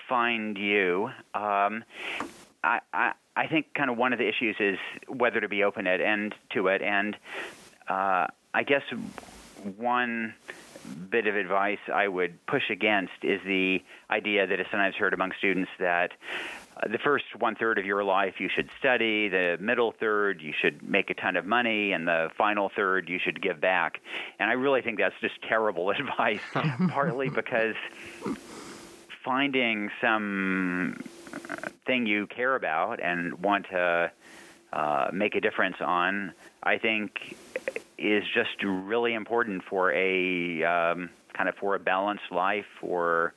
find 0.10 0.58
you. 0.58 1.12
Um, 1.36 1.84
I, 2.64 2.80
I 2.94 3.14
I 3.36 3.46
think 3.46 3.76
kind 3.76 3.92
of 3.92 3.98
one 3.98 4.12
of 4.12 4.18
the 4.18 4.28
issues 4.28 4.56
is 4.60 4.80
whether 5.08 5.40
to 5.40 5.48
be 5.48 5.64
open 5.64 5.86
it 5.86 6.02
and 6.02 6.34
to 6.54 6.68
it, 6.68 6.82
and 6.82 7.16
uh, 7.88 8.26
I 8.56 8.64
guess 8.64 8.82
one 9.64 10.34
bit 11.10 11.28
of 11.28 11.36
advice 11.36 11.80
I 11.94 12.08
would 12.08 12.46
push 12.46 12.70
against 12.70 13.14
is 13.24 13.42
the 13.46 13.80
idea 14.10 14.48
that 14.48 14.60
is 14.60 14.68
sometimes 14.72 14.96
heard 14.96 15.14
among 15.14 15.32
students 15.38 15.70
that 15.80 16.12
uh, 16.78 16.88
the 16.88 16.98
first 16.98 17.26
one 17.40 17.56
third 17.56 17.78
of 17.78 17.86
your 17.86 18.04
life 18.04 18.36
you 18.40 18.50
should 18.54 18.70
study, 18.80 19.28
the 19.30 19.58
middle 19.60 19.94
third 20.00 20.42
you 20.42 20.54
should 20.60 20.82
make 20.82 21.10
a 21.10 21.14
ton 21.14 21.36
of 21.36 21.46
money, 21.46 21.92
and 21.92 22.08
the 22.08 22.30
final 22.38 22.70
third 22.76 23.10
you 23.10 23.20
should 23.20 23.42
give 23.42 23.60
back. 23.60 24.00
And 24.40 24.50
I 24.50 24.54
really 24.54 24.82
think 24.82 24.98
that's 24.98 25.16
just 25.22 25.42
terrible 25.42 25.90
advice, 25.92 26.42
partly 26.90 27.30
because 27.30 27.76
finding 29.24 29.90
some 30.00 31.00
thing 31.86 32.06
you 32.06 32.28
care 32.28 32.56
about 32.56 33.02
and 33.02 33.44
want 33.44 33.66
to 33.72 34.12
uh, 34.74 35.10
make 35.12 35.36
a 35.36 35.42
difference 35.42 35.78
on, 35.82 36.34
I 36.64 36.78
think, 36.78 37.36
is 37.98 38.24
just 38.34 38.64
really 38.64 39.14
important 39.14 39.64
for 39.64 39.92
a 39.92 40.64
um, 40.64 41.10
kind 41.34 41.50
of 41.50 41.56
for 41.56 41.76
a 41.76 41.80
balanced 41.80 42.32
life, 42.32 42.66
for 42.80 43.34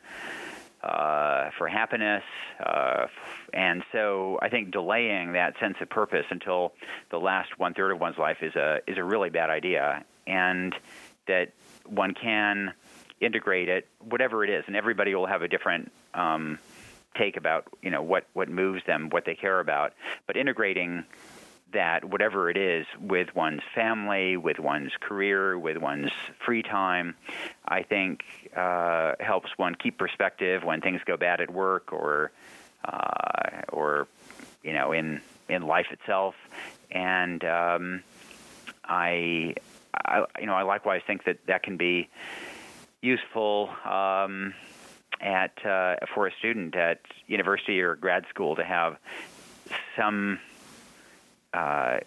uh, 0.82 1.50
for 1.58 1.68
happiness, 1.68 2.22
uh, 2.64 3.06
and 3.52 3.82
so 3.92 4.38
I 4.40 4.48
think 4.48 4.70
delaying 4.70 5.32
that 5.32 5.54
sense 5.60 5.76
of 5.80 5.90
purpose 5.90 6.24
until 6.30 6.72
the 7.10 7.18
last 7.18 7.58
one 7.58 7.74
third 7.74 7.92
of 7.92 8.00
one's 8.00 8.18
life 8.18 8.38
is 8.42 8.54
a 8.56 8.80
is 8.86 8.96
a 8.96 9.04
really 9.04 9.30
bad 9.30 9.50
idea, 9.50 10.04
and 10.26 10.74
that 11.26 11.52
one 11.84 12.14
can 12.14 12.72
integrate 13.20 13.68
it, 13.68 13.86
whatever 13.98 14.42
it 14.42 14.50
is, 14.50 14.64
and 14.66 14.74
everybody 14.74 15.14
will 15.14 15.26
have 15.26 15.42
a 15.42 15.48
different 15.48 15.92
um, 16.14 16.58
take 17.16 17.36
about 17.36 17.66
you 17.82 17.90
know 17.90 18.02
what 18.02 18.26
what 18.32 18.48
moves 18.48 18.82
them, 18.86 19.10
what 19.10 19.24
they 19.24 19.34
care 19.34 19.60
about, 19.60 19.92
but 20.26 20.36
integrating 20.36 21.04
that 21.72 22.04
whatever 22.04 22.50
it 22.50 22.56
is 22.56 22.86
with 23.00 23.34
one's 23.34 23.62
family, 23.74 24.36
with 24.36 24.58
one's 24.58 24.92
career, 25.00 25.58
with 25.58 25.78
one's 25.78 26.10
free 26.44 26.62
time, 26.62 27.14
I 27.66 27.82
think 27.82 28.24
uh, 28.56 29.14
helps 29.20 29.50
one 29.56 29.74
keep 29.74 29.98
perspective 29.98 30.64
when 30.64 30.80
things 30.80 31.00
go 31.04 31.16
bad 31.16 31.40
at 31.40 31.50
work 31.50 31.92
or 31.92 32.32
uh, 32.84 33.62
or 33.72 34.08
you 34.62 34.72
know 34.72 34.92
in 34.92 35.20
in 35.48 35.62
life 35.66 35.86
itself. 35.90 36.34
And 36.90 37.44
um, 37.44 38.02
I, 38.84 39.54
I, 39.94 40.24
you 40.40 40.46
know, 40.46 40.54
I 40.54 40.62
likewise 40.62 41.02
think 41.06 41.24
that 41.24 41.46
that 41.46 41.62
can 41.62 41.76
be 41.76 42.08
useful. 43.00 43.70
Um, 43.84 44.54
at 45.20 45.64
uh, 45.66 45.96
for 46.14 46.26
a 46.26 46.32
student 46.38 46.74
at 46.74 47.00
university 47.26 47.80
or 47.80 47.94
grad 47.94 48.24
school 48.30 48.56
to 48.56 48.64
have 48.64 48.96
some 49.96 50.38
uh, 51.52 51.98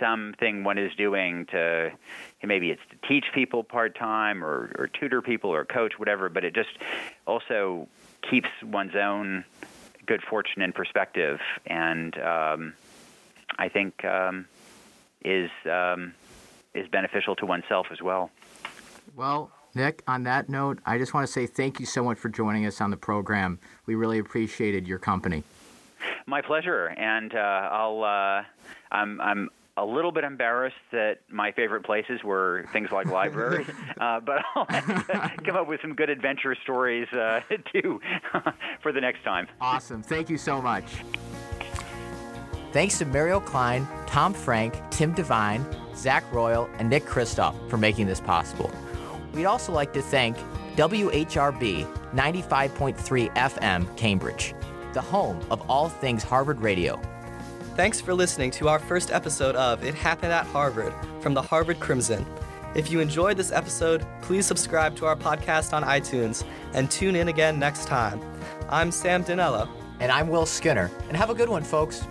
something 0.00 0.64
one 0.64 0.78
is 0.78 0.94
doing 0.94 1.46
to 1.46 1.90
maybe 2.42 2.70
it's 2.70 2.82
to 2.90 3.08
teach 3.08 3.26
people 3.34 3.62
part 3.62 3.96
time 3.96 4.42
or, 4.44 4.72
or 4.78 4.86
tutor 4.88 5.20
people 5.20 5.50
or 5.50 5.64
coach 5.64 5.98
whatever 5.98 6.28
but 6.28 6.44
it 6.44 6.54
just 6.54 6.70
also 7.26 7.86
keeps 8.30 8.48
one's 8.62 8.94
own 8.94 9.44
good 10.06 10.22
fortune 10.22 10.62
in 10.62 10.72
perspective 10.72 11.40
and 11.66 12.18
um, 12.18 12.72
I 13.58 13.68
think 13.68 14.04
um, 14.04 14.46
is 15.24 15.50
um, 15.70 16.14
is 16.74 16.88
beneficial 16.88 17.34
to 17.36 17.46
oneself 17.46 17.88
as 17.90 18.00
well. 18.00 18.30
Well, 19.16 19.50
Nick, 19.74 20.02
on 20.06 20.22
that 20.24 20.48
note, 20.48 20.78
I 20.86 20.98
just 20.98 21.14
want 21.14 21.26
to 21.26 21.32
say 21.32 21.46
thank 21.46 21.80
you 21.80 21.86
so 21.86 22.04
much 22.04 22.18
for 22.18 22.28
joining 22.28 22.66
us 22.66 22.80
on 22.80 22.90
the 22.90 22.96
program. 22.96 23.58
We 23.86 23.94
really 23.94 24.18
appreciated 24.18 24.86
your 24.86 24.98
company. 24.98 25.44
My 26.28 26.42
pleasure, 26.42 26.88
and 26.88 27.34
uh, 27.34 27.38
I'll. 27.38 28.04
Uh, 28.04 28.42
I'm. 28.92 29.18
I'm 29.18 29.48
a 29.78 29.84
little 29.84 30.12
bit 30.12 30.24
embarrassed 30.24 30.76
that 30.92 31.20
my 31.30 31.52
favorite 31.52 31.84
places 31.84 32.22
were 32.22 32.66
things 32.72 32.90
like 32.90 33.06
libraries, 33.06 33.66
uh, 34.00 34.20
but 34.20 34.42
I'll 34.54 34.66
come 35.44 35.56
up 35.56 35.68
with 35.68 35.80
some 35.80 35.94
good 35.94 36.10
adventure 36.10 36.54
stories 36.62 37.08
uh, 37.12 37.40
too 37.72 37.98
for 38.82 38.92
the 38.92 39.00
next 39.00 39.24
time. 39.24 39.48
Awesome. 39.58 40.02
Thank 40.02 40.28
you 40.28 40.36
so 40.36 40.60
much. 40.60 40.84
Thanks 42.72 42.98
to 42.98 43.06
Mariel 43.06 43.40
Klein, 43.40 43.88
Tom 44.06 44.34
Frank, 44.34 44.74
Tim 44.90 45.14
Devine, 45.14 45.64
Zach 45.94 46.30
Royal, 46.30 46.68
and 46.78 46.90
Nick 46.90 47.06
Kristof 47.06 47.54
for 47.70 47.78
making 47.78 48.06
this 48.06 48.20
possible. 48.20 48.70
We'd 49.32 49.46
also 49.46 49.72
like 49.72 49.94
to 49.94 50.02
thank 50.02 50.36
WHRB 50.76 51.86
95.3 52.12 53.34
FM 53.34 53.96
Cambridge 53.96 54.54
the 54.92 55.00
home 55.00 55.40
of 55.50 55.68
all 55.70 55.88
things 55.88 56.22
Harvard 56.22 56.60
Radio. 56.60 57.00
Thanks 57.76 58.00
for 58.00 58.12
listening 58.14 58.50
to 58.52 58.68
our 58.68 58.78
first 58.78 59.12
episode 59.12 59.54
of 59.54 59.84
It 59.84 59.94
Happened 59.94 60.32
at 60.32 60.46
Harvard 60.46 60.92
from 61.20 61.34
the 61.34 61.42
Harvard 61.42 61.80
Crimson. 61.80 62.26
If 62.74 62.90
you 62.90 63.00
enjoyed 63.00 63.36
this 63.36 63.52
episode, 63.52 64.06
please 64.20 64.46
subscribe 64.46 64.96
to 64.96 65.06
our 65.06 65.16
podcast 65.16 65.72
on 65.72 65.84
iTunes 65.84 66.44
and 66.74 66.90
tune 66.90 67.16
in 67.16 67.28
again 67.28 67.58
next 67.58 67.86
time. 67.86 68.20
I'm 68.68 68.90
Sam 68.90 69.24
Dinella. 69.24 69.68
And 70.00 70.12
I'm 70.12 70.28
Will 70.28 70.46
Skinner. 70.46 70.90
And 71.08 71.16
have 71.16 71.30
a 71.30 71.34
good 71.34 71.48
one, 71.48 71.64
folks. 71.64 72.06